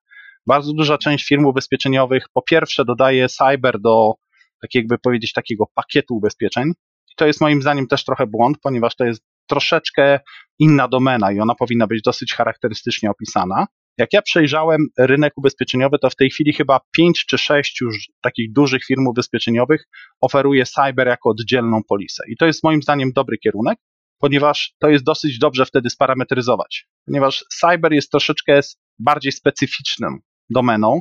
Bardzo 0.47 0.73
duża 0.73 0.99
część 0.99 1.29
firm 1.29 1.47
ubezpieczeniowych 1.47 2.27
po 2.33 2.42
pierwsze 2.42 2.85
dodaje 2.85 3.29
cyber 3.29 3.81
do, 3.81 4.14
tak 4.62 4.75
jakby 4.75 4.99
powiedzieć, 4.99 5.33
takiego 5.33 5.64
pakietu 5.75 6.16
ubezpieczeń. 6.16 6.73
I 7.12 7.14
to 7.16 7.27
jest 7.27 7.40
moim 7.40 7.62
zdaniem 7.62 7.87
też 7.87 8.05
trochę 8.05 8.27
błąd, 8.27 8.57
ponieważ 8.62 8.97
to 8.97 9.05
jest 9.05 9.23
troszeczkę 9.53 10.21
inna 10.59 10.88
domena 10.88 11.33
i 11.33 11.41
ona 11.41 11.55
powinna 11.55 11.87
być 11.87 12.03
dosyć 12.03 12.35
charakterystycznie 12.35 13.11
opisana. 13.11 13.67
Jak 13.99 14.12
ja 14.12 14.23
przejrzałem 14.23 14.87
rynek 14.99 15.33
ubezpieczeniowy, 15.37 15.99
to 15.99 16.11
w 16.11 16.17
tej 16.17 16.31
chwili 16.31 16.53
chyba 16.53 16.81
pięć 16.93 17.25
czy 17.27 17.38
sześć 17.38 17.81
już 17.81 17.97
takich 18.23 18.53
dużych 18.53 18.85
firm 18.85 19.07
ubezpieczeniowych 19.07 19.85
oferuje 20.21 20.65
cyber 20.65 21.07
jako 21.07 21.31
oddzielną 21.31 21.81
polisę. 21.88 22.25
I 22.29 22.37
to 22.37 22.47
jest 22.47 22.65
moim 22.65 22.83
zdaniem 22.83 23.12
dobry 23.12 23.38
kierunek, 23.38 23.79
ponieważ 24.19 24.75
to 24.79 24.88
jest 24.88 25.05
dosyć 25.05 25.38
dobrze 25.38 25.67
wtedy 25.67 25.91
sparametryzować. 25.91 26.87
Ponieważ 27.07 27.45
cyber 27.61 27.93
jest 27.93 28.11
troszeczkę 28.11 28.61
bardziej 28.99 29.33
specyficzną 29.33 30.19
domeną 30.51 31.01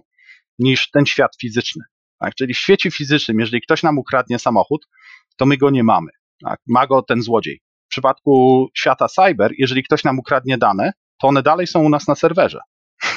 niż 0.59 0.89
ten 0.89 1.05
świat 1.05 1.31
fizyczny. 1.41 1.83
Tak? 2.19 2.35
Czyli 2.35 2.53
w 2.53 2.57
świecie 2.57 2.91
fizycznym, 2.91 3.39
jeżeli 3.39 3.61
ktoś 3.61 3.83
nam 3.83 3.97
ukradnie 3.97 4.39
samochód, 4.39 4.87
to 5.37 5.45
my 5.45 5.57
go 5.57 5.69
nie 5.69 5.83
mamy. 5.83 6.11
Tak? 6.43 6.59
Ma 6.67 6.87
go 6.87 7.01
ten 7.01 7.21
złodziej 7.21 7.61
przypadku 7.91 8.67
świata 8.77 9.07
cyber, 9.07 9.51
jeżeli 9.57 9.83
ktoś 9.83 10.03
nam 10.03 10.19
ukradnie 10.19 10.57
dane, 10.57 10.91
to 11.21 11.27
one 11.27 11.43
dalej 11.43 11.67
są 11.67 11.79
u 11.79 11.89
nas 11.89 12.07
na 12.07 12.15
serwerze. 12.15 12.59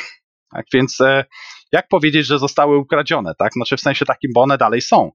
Tak 0.50 0.66
więc 0.72 1.00
e, 1.00 1.24
jak 1.72 1.88
powiedzieć, 1.88 2.26
że 2.26 2.38
zostały 2.38 2.78
ukradzione, 2.78 3.32
tak? 3.38 3.52
Znaczy 3.52 3.76
w 3.76 3.80
sensie 3.80 4.04
takim, 4.04 4.30
bo 4.34 4.42
one 4.42 4.58
dalej 4.58 4.80
są. 4.80 5.10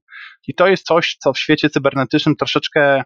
I 0.48 0.54
to 0.54 0.66
jest 0.66 0.86
coś, 0.86 1.16
co 1.20 1.32
w 1.32 1.38
świecie 1.38 1.70
cybernetycznym 1.70 2.36
troszeczkę 2.36 3.02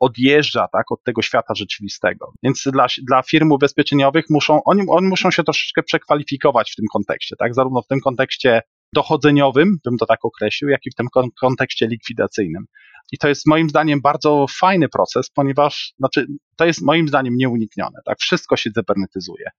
odjeżdża 0.00 0.68
tak, 0.72 0.92
od 0.92 1.02
tego 1.02 1.22
świata 1.22 1.54
rzeczywistego. 1.54 2.32
Więc 2.42 2.62
dla, 2.72 2.86
dla 3.08 3.22
firm 3.22 3.52
ubezpieczeniowych 3.52 4.24
muszą, 4.30 4.60
oni, 4.64 4.82
oni 4.88 5.06
muszą 5.06 5.30
się 5.30 5.44
troszeczkę 5.44 5.82
przekwalifikować 5.82 6.72
w 6.72 6.76
tym 6.76 6.86
kontekście, 6.92 7.36
tak? 7.38 7.54
Zarówno 7.54 7.82
w 7.82 7.86
tym 7.86 8.00
kontekście 8.00 8.62
dochodzeniowym, 8.92 9.78
bym 9.84 9.96
to 9.98 10.06
tak 10.06 10.24
określił, 10.24 10.70
jak 10.70 10.80
i 10.86 10.90
w 10.90 10.94
tym 10.94 11.06
kontekście 11.40 11.86
likwidacyjnym. 11.86 12.64
I 13.12 13.18
to 13.18 13.28
jest 13.28 13.46
moim 13.46 13.68
zdaniem 13.68 14.00
bardzo 14.00 14.46
fajny 14.60 14.88
proces, 14.88 15.30
ponieważ 15.30 15.94
znaczy, 15.98 16.26
to 16.56 16.64
jest 16.64 16.82
moim 16.82 17.08
zdaniem 17.08 17.34
nieuniknione. 17.36 17.98
Tak? 18.04 18.18
Wszystko 18.18 18.56
się 18.56 18.70
cybernetyzuje. 18.70 19.50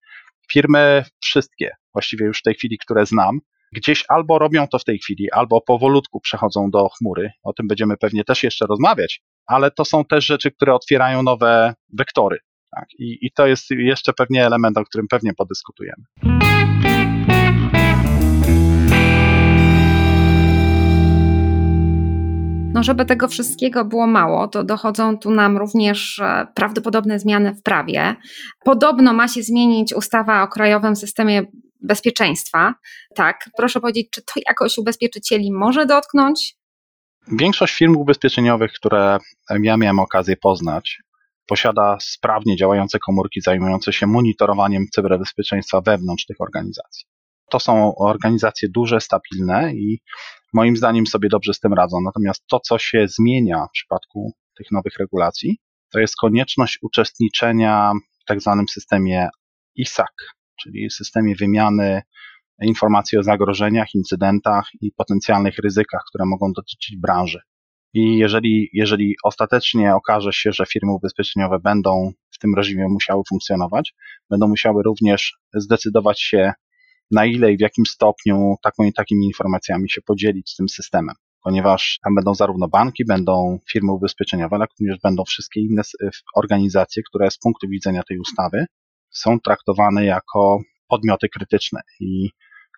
Firmy 0.52 1.04
wszystkie, 1.22 1.72
właściwie 1.94 2.26
już 2.26 2.40
w 2.40 2.44
tej 2.44 2.54
chwili, 2.54 2.78
które 2.78 3.06
znam, 3.06 3.40
gdzieś 3.74 4.04
albo 4.10 4.40
robią 4.40 4.68
to 4.68 4.80
w 4.80 4.84
tej 4.84 5.00
chwili, 5.00 5.32
albo 5.32 5.62
powolutku 5.62 6.20
przechodzą 6.20 6.70
do 6.72 6.90
chmury. 6.90 7.32
O 7.44 7.54
tym 7.54 7.68
będziemy 7.68 7.98
pewnie 7.98 8.24
też 8.24 8.44
jeszcze 8.44 8.66
rozmawiać, 8.66 9.22
ale 9.48 9.72
to 9.72 9.86
są 9.86 10.06
też 10.06 10.26
rzeczy, 10.26 10.52
które 10.52 10.74
otwierają 10.74 11.24
nowe 11.24 11.74
wektory. 11.94 12.38
Tak? 12.76 12.86
I, 13.00 13.18
I 13.22 13.32
to 13.32 13.48
jest 13.48 13.72
jeszcze 13.72 14.14
pewnie 14.14 14.46
element, 14.46 14.78
o 14.78 14.84
którym 14.84 15.08
pewnie 15.08 15.34
podyskutujemy. 15.34 16.04
No, 22.76 22.84
żeby 22.84 23.06
tego 23.06 23.28
wszystkiego 23.28 23.86
było 23.86 24.08
mało, 24.08 24.48
to 24.48 24.64
dochodzą 24.64 25.18
tu 25.18 25.32
nam 25.32 25.58
również 25.58 26.20
e, 26.20 26.48
prawdopodobne 26.56 27.20
zmiany 27.20 27.54
w 27.54 27.64
prawie. 27.64 28.16
Podobno 28.66 29.14
ma 29.14 29.28
się 29.28 29.44
zmienić 29.44 29.94
ustawa 29.94 30.44
o 30.44 30.48
Krajowym 30.48 30.96
Systemie 30.96 31.44
Bezpieczeństwa. 31.82 32.74
Tak, 33.16 33.50
proszę 33.58 33.80
powiedzieć, 33.82 34.08
czy 34.12 34.22
to 34.22 34.34
jakoś 34.48 34.78
ubezpieczycieli 34.78 35.52
może 35.52 35.86
dotknąć? 35.86 36.56
Większość 37.28 37.76
firm 37.76 37.98
ubezpieczeniowych, 37.98 38.72
które 38.74 39.18
ja 39.62 39.78
miałem 39.78 40.00
okazję 40.00 40.38
poznać, 40.38 40.98
posiada 41.48 41.98
sprawnie 42.02 42.56
działające 42.56 43.00
komórki 43.00 43.42
zajmujące 43.42 43.94
się 43.94 44.08
monitorowaniem 44.08 44.86
cyberbezpieczeństwa 44.96 45.82
wewnątrz 45.82 46.26
tych 46.26 46.42
organizacji. 46.42 47.06
To 47.50 47.60
są 47.60 47.96
organizacje 47.96 48.70
duże, 48.70 49.02
stabilne 49.02 49.74
i 49.74 50.00
moim 50.56 50.78
zdaniem 50.78 51.08
sobie 51.08 51.30
dobrze 51.30 51.54
z 51.54 51.60
tym 51.60 51.74
radzą. 51.74 51.98
Natomiast 52.06 52.44
to, 52.48 52.60
co 52.60 52.78
się 52.78 53.06
zmienia 53.08 53.66
w 53.70 53.72
przypadku 53.74 54.34
tych 54.58 54.68
nowych 54.72 54.94
regulacji, 55.00 55.58
to 55.92 56.00
jest 56.00 56.16
konieczność 56.16 56.80
uczestniczenia 56.82 57.92
w 58.22 58.26
tak 58.26 58.42
zwanym 58.42 58.68
systemie 58.68 59.28
ISAC, 59.76 60.16
czyli 60.62 60.90
systemie 60.90 61.36
wymiany 61.36 62.02
informacji 62.62 63.18
o 63.18 63.24
zagrożeniach, 63.24 63.88
incydentach 63.96 64.68
i 64.82 64.92
potencjalnych 64.92 65.58
ryzykach, 65.58 66.02
które 66.10 66.26
mogą 66.26 66.52
dotyczyć 66.56 66.98
branży. 66.98 67.40
I 67.94 68.18
jeżeli, 68.18 68.70
jeżeli 68.74 69.16
ostatecznie 69.24 69.96
okaże 69.96 70.34
się, 70.34 70.52
że 70.52 70.66
firmy 70.66 70.94
ubezpieczeniowe 70.94 71.60
będą 71.60 72.12
w 72.32 72.40
tym 72.40 72.56
reżimie 72.56 72.88
musiały 72.88 73.24
funkcjonować, 73.30 73.94
będą 74.30 74.48
musiały 74.48 74.84
również 74.84 75.34
zdecydować 75.54 76.22
się, 76.22 76.54
na 77.12 77.26
ile 77.26 77.54
i 77.54 77.58
w 77.58 77.62
jakim 77.62 77.86
stopniu 77.86 78.56
taką 78.64 78.84
i 78.84 78.94
takimi 78.94 79.26
informacjami 79.26 79.90
się 79.90 80.02
podzielić 80.02 80.50
z 80.50 80.56
tym 80.56 80.70
systemem. 80.70 81.16
Ponieważ 81.44 82.00
tam 82.04 82.16
będą 82.16 82.36
zarówno 82.36 82.68
banki, 82.68 83.06
będą 83.06 83.60
firmy 83.72 83.92
ubezpieczeniowe, 83.92 84.56
ale 84.56 84.66
również 84.66 85.00
będą 85.04 85.24
wszystkie 85.24 85.62
inne 85.62 85.82
organizacje, 86.36 87.04
które 87.04 87.32
z 87.32 87.38
punktu 87.38 87.68
widzenia 87.70 88.04
tej 88.04 88.18
ustawy 88.18 88.66
są 89.10 89.40
traktowane 89.40 90.06
jako 90.06 90.60
podmioty 90.88 91.30
krytyczne. 91.30 91.82
I 92.00 92.30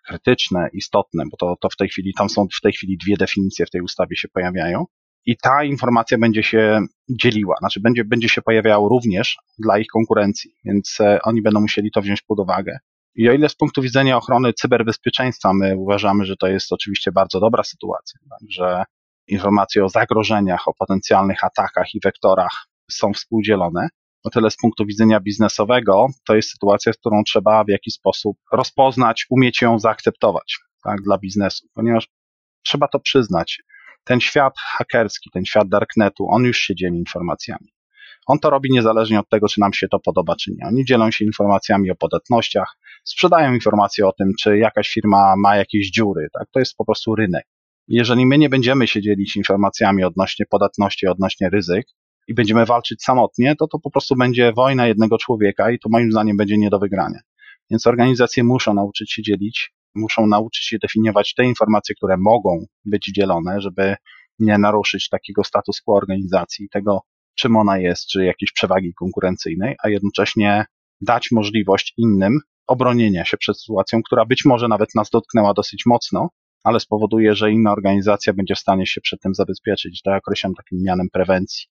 krytyczne, 0.06 0.68
istotne, 0.72 1.24
bo 1.30 1.36
to, 1.36 1.56
to 1.60 1.68
w 1.68 1.76
tej 1.76 1.88
chwili, 1.88 2.12
tam 2.14 2.28
są 2.28 2.46
w 2.58 2.60
tej 2.60 2.72
chwili 2.72 2.98
dwie 2.98 3.16
definicje 3.16 3.66
w 3.66 3.70
tej 3.70 3.80
ustawie 3.80 4.16
się 4.16 4.28
pojawiają. 4.28 4.84
I 5.26 5.36
ta 5.36 5.64
informacja 5.64 6.18
będzie 6.18 6.42
się 6.42 6.80
dzieliła, 7.08 7.56
znaczy 7.58 7.80
będzie, 7.80 8.04
będzie 8.04 8.28
się 8.28 8.42
pojawiała 8.42 8.88
również 8.88 9.36
dla 9.58 9.78
ich 9.78 9.86
konkurencji, 9.86 10.50
więc 10.64 10.96
e, 11.00 11.18
oni 11.22 11.42
będą 11.42 11.60
musieli 11.60 11.90
to 11.90 12.02
wziąć 12.02 12.22
pod 12.22 12.40
uwagę. 12.40 12.78
I 13.18 13.28
o 13.28 13.32
ile 13.32 13.48
z 13.48 13.54
punktu 13.54 13.82
widzenia 13.82 14.16
ochrony 14.16 14.52
cyberbezpieczeństwa 14.52 15.52
my 15.54 15.76
uważamy, 15.76 16.24
że 16.24 16.36
to 16.36 16.46
jest 16.46 16.72
oczywiście 16.72 17.12
bardzo 17.12 17.40
dobra 17.40 17.62
sytuacja, 17.62 18.20
że 18.50 18.84
informacje 19.28 19.84
o 19.84 19.88
zagrożeniach, 19.88 20.68
o 20.68 20.74
potencjalnych 20.74 21.44
atakach 21.44 21.94
i 21.94 22.00
wektorach 22.04 22.66
są 22.90 23.12
współdzielone, 23.12 23.88
o 24.24 24.30
tyle 24.30 24.50
z 24.50 24.56
punktu 24.56 24.86
widzenia 24.86 25.20
biznesowego 25.20 26.06
to 26.26 26.36
jest 26.36 26.50
sytuacja, 26.50 26.92
którą 26.92 27.22
trzeba 27.26 27.64
w 27.64 27.68
jakiś 27.68 27.94
sposób 27.94 28.36
rozpoznać, 28.52 29.26
umieć 29.30 29.62
ją 29.62 29.78
zaakceptować 29.78 30.58
tak, 30.84 31.02
dla 31.02 31.18
biznesu, 31.18 31.66
ponieważ 31.74 32.08
trzeba 32.64 32.88
to 32.88 33.00
przyznać. 33.00 33.58
Ten 34.04 34.20
świat 34.20 34.54
hakerski, 34.78 35.30
ten 35.32 35.44
świat 35.44 35.68
darknetu, 35.68 36.26
on 36.30 36.44
już 36.44 36.58
się 36.58 36.74
dzieli 36.74 36.98
informacjami. 36.98 37.72
On 38.26 38.38
to 38.38 38.50
robi 38.50 38.68
niezależnie 38.72 39.20
od 39.20 39.28
tego, 39.28 39.48
czy 39.48 39.60
nam 39.60 39.72
się 39.72 39.88
to 39.88 39.98
podoba, 39.98 40.36
czy 40.36 40.50
nie. 40.50 40.68
Oni 40.68 40.84
dzielą 40.84 41.10
się 41.10 41.24
informacjami 41.24 41.90
o 41.90 41.94
podatnościach, 41.94 42.76
sprzedają 43.04 43.54
informacje 43.54 44.06
o 44.06 44.12
tym, 44.12 44.32
czy 44.40 44.58
jakaś 44.58 44.88
firma 44.88 45.34
ma 45.36 45.56
jakieś 45.56 45.90
dziury. 45.90 46.28
Tak? 46.38 46.48
To 46.52 46.58
jest 46.58 46.76
po 46.76 46.84
prostu 46.84 47.14
rynek. 47.14 47.44
Jeżeli 47.88 48.26
my 48.26 48.38
nie 48.38 48.48
będziemy 48.48 48.86
się 48.86 49.02
dzielić 49.02 49.36
informacjami 49.36 50.04
odnośnie 50.04 50.46
podatności, 50.50 51.06
odnośnie 51.06 51.48
ryzyk, 51.50 51.86
i 52.28 52.34
będziemy 52.34 52.66
walczyć 52.66 53.02
samotnie, 53.02 53.56
to 53.56 53.66
to 53.66 53.78
po 53.78 53.90
prostu 53.90 54.16
będzie 54.16 54.52
wojna 54.52 54.86
jednego 54.86 55.18
człowieka 55.18 55.70
i 55.70 55.78
to 55.78 55.88
moim 55.88 56.12
zdaniem 56.12 56.36
będzie 56.36 56.58
nie 56.58 56.70
do 56.70 56.78
wygrania. 56.78 57.20
Więc 57.70 57.86
organizacje 57.86 58.44
muszą 58.44 58.74
nauczyć 58.74 59.12
się 59.12 59.22
dzielić, 59.22 59.70
muszą 59.94 60.26
nauczyć 60.26 60.64
się 60.64 60.78
definiować 60.78 61.34
te 61.34 61.44
informacje, 61.44 61.94
które 61.94 62.16
mogą 62.18 62.64
być 62.84 63.10
dzielone, 63.16 63.60
żeby 63.60 63.96
nie 64.38 64.58
naruszyć 64.58 65.08
takiego 65.08 65.44
status 65.44 65.80
quo 65.80 65.96
organizacji, 65.96 66.68
tego 66.68 67.00
czym 67.34 67.56
ona 67.56 67.78
jest, 67.78 68.06
czy 68.06 68.24
jakiejś 68.24 68.52
przewagi 68.52 68.94
konkurencyjnej, 68.94 69.76
a 69.82 69.88
jednocześnie 69.88 70.64
dać 71.00 71.28
możliwość 71.32 71.94
innym 71.96 72.38
obronienia 72.68 73.24
się 73.24 73.36
przed 73.36 73.60
sytuacją, 73.60 74.02
która 74.02 74.24
być 74.24 74.44
może 74.44 74.68
nawet 74.68 74.94
nas 74.94 75.10
dotknęła 75.10 75.54
dosyć 75.54 75.86
mocno, 75.86 76.30
ale 76.64 76.80
spowoduje, 76.80 77.34
że 77.34 77.50
inna 77.50 77.72
organizacja 77.72 78.32
będzie 78.32 78.54
w 78.54 78.58
stanie 78.58 78.86
się 78.86 79.00
przed 79.00 79.20
tym 79.20 79.34
zabezpieczyć. 79.34 80.02
To 80.02 80.10
ja 80.10 80.16
określam 80.16 80.54
takim 80.54 80.78
mianem 80.82 81.08
prewencji. 81.12 81.66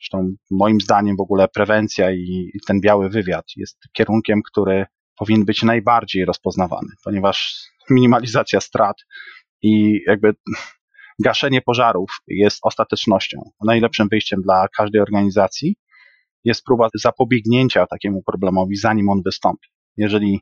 Zresztą 0.00 0.34
moim 0.50 0.80
zdaniem 0.80 1.16
w 1.16 1.20
ogóle 1.20 1.48
prewencja 1.48 2.12
i, 2.12 2.50
i 2.54 2.58
ten 2.66 2.80
biały 2.80 3.08
wywiad 3.08 3.44
jest 3.56 3.78
kierunkiem, 3.92 4.40
który 4.42 4.86
powinien 5.18 5.44
być 5.44 5.62
najbardziej 5.62 6.24
rozpoznawany, 6.24 6.88
ponieważ 7.04 7.62
minimalizacja 7.90 8.60
strat 8.60 8.96
i 9.62 10.00
jakby 10.06 10.34
gaszenie 11.24 11.62
pożarów 11.62 12.10
jest 12.28 12.58
ostatecznością. 12.62 13.50
Najlepszym 13.64 14.08
wyjściem 14.08 14.42
dla 14.42 14.68
każdej 14.76 15.00
organizacji 15.00 15.76
jest 16.44 16.64
próba 16.64 16.88
zapobiegnięcia 16.94 17.86
takiemu 17.86 18.22
problemowi, 18.22 18.76
zanim 18.76 19.08
on 19.08 19.22
wystąpi. 19.24 19.68
Jeżeli 19.96 20.40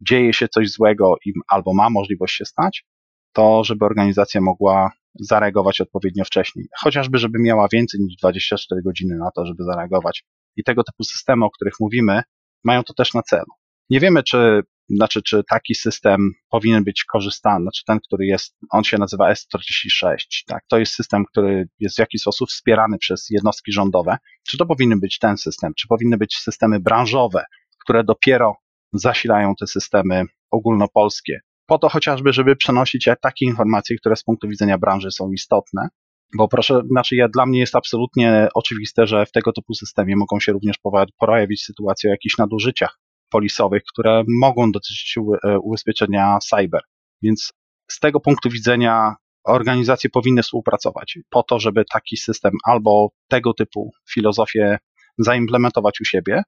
dzieje 0.00 0.32
się 0.32 0.48
coś 0.48 0.70
złego 0.70 1.14
i 1.26 1.32
albo 1.48 1.74
ma 1.74 1.90
możliwość 1.90 2.36
się 2.36 2.44
stać, 2.44 2.84
to 3.32 3.64
żeby 3.64 3.84
organizacja 3.84 4.40
mogła 4.40 4.92
zareagować 5.20 5.80
odpowiednio 5.80 6.24
wcześniej. 6.24 6.66
Chociażby, 6.78 7.18
żeby 7.18 7.38
miała 7.38 7.68
więcej 7.72 8.00
niż 8.00 8.16
24 8.16 8.82
godziny 8.82 9.16
na 9.16 9.30
to, 9.30 9.46
żeby 9.46 9.64
zareagować. 9.64 10.24
I 10.56 10.64
tego 10.64 10.84
typu 10.84 11.04
systemy, 11.04 11.44
o 11.44 11.50
których 11.50 11.74
mówimy, 11.80 12.22
mają 12.64 12.82
to 12.82 12.94
też 12.94 13.14
na 13.14 13.22
celu. 13.22 13.46
Nie 13.90 14.00
wiemy, 14.00 14.22
czy, 14.22 14.62
znaczy, 14.88 15.22
czy 15.22 15.42
taki 15.48 15.74
system 15.74 16.30
powinien 16.50 16.84
być 16.84 17.04
korzystany, 17.04 17.62
znaczy 17.62 17.82
ten, 17.86 18.00
który 18.00 18.26
jest, 18.26 18.56
on 18.70 18.84
się 18.84 18.98
nazywa 18.98 19.32
S46, 19.32 20.16
tak? 20.46 20.64
To 20.68 20.78
jest 20.78 20.92
system, 20.92 21.24
który 21.24 21.68
jest 21.78 21.96
w 21.96 21.98
jakiś 21.98 22.20
sposób 22.20 22.48
wspierany 22.48 22.98
przez 22.98 23.26
jednostki 23.30 23.72
rządowe. 23.72 24.16
Czy 24.48 24.58
to 24.58 24.66
powinien 24.66 25.00
być 25.00 25.18
ten 25.18 25.36
system? 25.36 25.72
Czy 25.76 25.88
powinny 25.88 26.16
być 26.16 26.36
systemy 26.36 26.80
branżowe, 26.80 27.44
które 27.84 28.04
dopiero 28.04 28.56
zasilają 28.98 29.54
te 29.60 29.66
systemy 29.66 30.24
ogólnopolskie? 30.50 31.40
po 31.66 31.78
to 31.78 31.88
chociażby, 31.88 32.32
żeby 32.32 32.56
przenosić 32.56 33.08
takie 33.22 33.46
informacje, 33.46 33.96
które 33.96 34.16
z 34.16 34.22
punktu 34.24 34.48
widzenia 34.48 34.78
branży 34.78 35.10
są 35.10 35.32
istotne. 35.32 35.88
Bo 36.36 36.48
proszę, 36.48 36.80
znaczy 36.90 37.16
ja, 37.16 37.28
dla 37.28 37.46
mnie 37.46 37.60
jest 37.60 37.76
absolutnie 37.76 38.48
oczywiste, 38.54 39.06
że 39.06 39.26
w 39.26 39.32
tego 39.32 39.52
typu 39.52 39.74
systemie 39.74 40.16
mogą 40.16 40.40
się 40.40 40.52
również 40.52 40.76
pojawić 41.18 41.64
sytuacje 41.64 42.10
o 42.10 42.12
jakichś 42.12 42.38
nadużyciach 42.38 42.98
polisowych, 43.30 43.82
które 43.92 44.24
mogą 44.40 44.72
dotyczyć 44.72 45.14
e, 45.18 45.58
ubezpieczenia 45.58 46.38
cyber. 46.38 46.80
Więc 47.22 47.52
z 47.90 48.00
tego 48.00 48.20
punktu 48.20 48.50
widzenia 48.50 49.14
organizacje 49.44 50.10
powinny 50.10 50.42
współpracować 50.42 51.18
po 51.30 51.42
to, 51.42 51.58
żeby 51.58 51.84
taki 51.92 52.16
system 52.16 52.52
albo 52.64 53.08
tego 53.28 53.54
typu 53.54 53.90
filozofię 54.10 54.78
zaimplementować 55.18 56.00
u 56.00 56.04
siebie, 56.04 56.42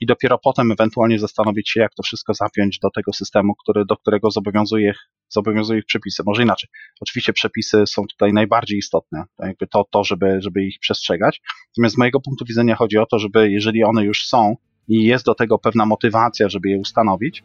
i 0.00 0.06
dopiero 0.06 0.38
potem 0.38 0.72
ewentualnie 0.72 1.18
zastanowić 1.18 1.70
się, 1.70 1.80
jak 1.80 1.94
to 1.94 2.02
wszystko 2.02 2.34
zapiąć 2.34 2.78
do 2.78 2.90
tego 2.90 3.12
systemu, 3.12 3.54
który, 3.54 3.84
do 3.84 3.96
którego 3.96 4.30
zobowiązuje, 4.30 4.92
zobowiązuje 5.28 5.78
ich 5.78 5.86
przepisy. 5.86 6.22
Może 6.26 6.42
inaczej. 6.42 6.70
Oczywiście 7.00 7.32
przepisy 7.32 7.86
są 7.86 8.02
tutaj 8.06 8.32
najbardziej 8.32 8.78
istotne, 8.78 9.24
to 9.36 9.46
jakby 9.46 9.66
to, 9.66 9.84
to 9.90 10.04
żeby, 10.04 10.38
żeby 10.40 10.64
ich 10.64 10.78
przestrzegać. 10.80 11.40
Natomiast 11.68 11.94
z 11.94 11.98
mojego 11.98 12.20
punktu 12.20 12.44
widzenia 12.44 12.76
chodzi 12.76 12.98
o 12.98 13.06
to, 13.06 13.18
żeby 13.18 13.50
jeżeli 13.50 13.84
one 13.84 14.04
już 14.04 14.26
są 14.26 14.56
i 14.88 15.04
jest 15.04 15.24
do 15.24 15.34
tego 15.34 15.58
pewna 15.58 15.86
motywacja, 15.86 16.48
żeby 16.48 16.68
je 16.68 16.78
ustanowić, 16.78 17.44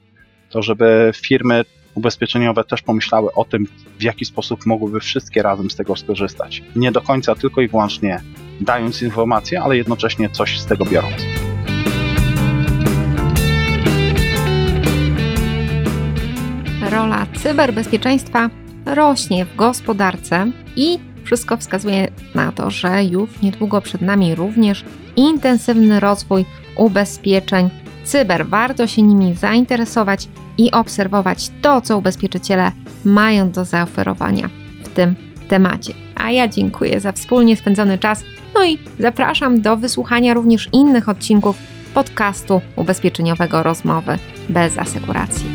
to 0.49 0.61
żeby 0.61 1.11
firmy 1.15 1.65
ubezpieczeniowe 1.95 2.63
też 2.63 2.81
pomyślały 2.81 3.33
o 3.33 3.45
tym, 3.45 3.65
w 3.99 4.03
jaki 4.03 4.25
sposób 4.25 4.65
mogłyby 4.65 4.99
wszystkie 4.99 5.43
razem 5.43 5.69
z 5.69 5.75
tego 5.75 5.95
skorzystać. 5.95 6.63
Nie 6.75 6.91
do 6.91 7.01
końca 7.01 7.35
tylko 7.35 7.61
i 7.61 7.67
wyłącznie 7.67 8.21
dając 8.61 9.01
informacje, 9.01 9.61
ale 9.61 9.77
jednocześnie 9.77 10.29
coś 10.29 10.59
z 10.59 10.65
tego 10.65 10.85
biorąc. 10.85 11.48
Cyberbezpieczeństwa 17.43 18.49
rośnie 18.85 19.45
w 19.45 19.55
gospodarce 19.55 20.51
i 20.75 20.99
wszystko 21.23 21.57
wskazuje 21.57 22.07
na 22.35 22.51
to, 22.51 22.71
że 22.71 23.03
już 23.03 23.41
niedługo 23.41 23.81
przed 23.81 24.01
nami 24.01 24.35
również 24.35 24.85
intensywny 25.15 25.99
rozwój 25.99 26.45
ubezpieczeń 26.75 27.69
cyber. 28.03 28.47
Warto 28.47 28.87
się 28.87 29.01
nimi 29.01 29.33
zainteresować 29.33 30.27
i 30.57 30.71
obserwować 30.71 31.51
to, 31.61 31.81
co 31.81 31.97
ubezpieczyciele 31.97 32.71
mają 33.05 33.51
do 33.51 33.65
zaoferowania 33.65 34.49
w 34.83 34.89
tym 34.89 35.15
temacie. 35.47 35.93
A 36.15 36.31
ja 36.31 36.47
dziękuję 36.47 36.99
za 36.99 37.11
wspólnie 37.11 37.55
spędzony 37.55 37.97
czas, 37.97 38.23
no 38.55 38.65
i 38.65 38.77
zapraszam 38.99 39.61
do 39.61 39.77
wysłuchania 39.77 40.33
również 40.33 40.69
innych 40.73 41.09
odcinków 41.09 41.57
podcastu 41.93 42.61
ubezpieczeniowego 42.75 43.63
Rozmowy 43.63 44.17
bez 44.49 44.77
asekuracji. 44.77 45.45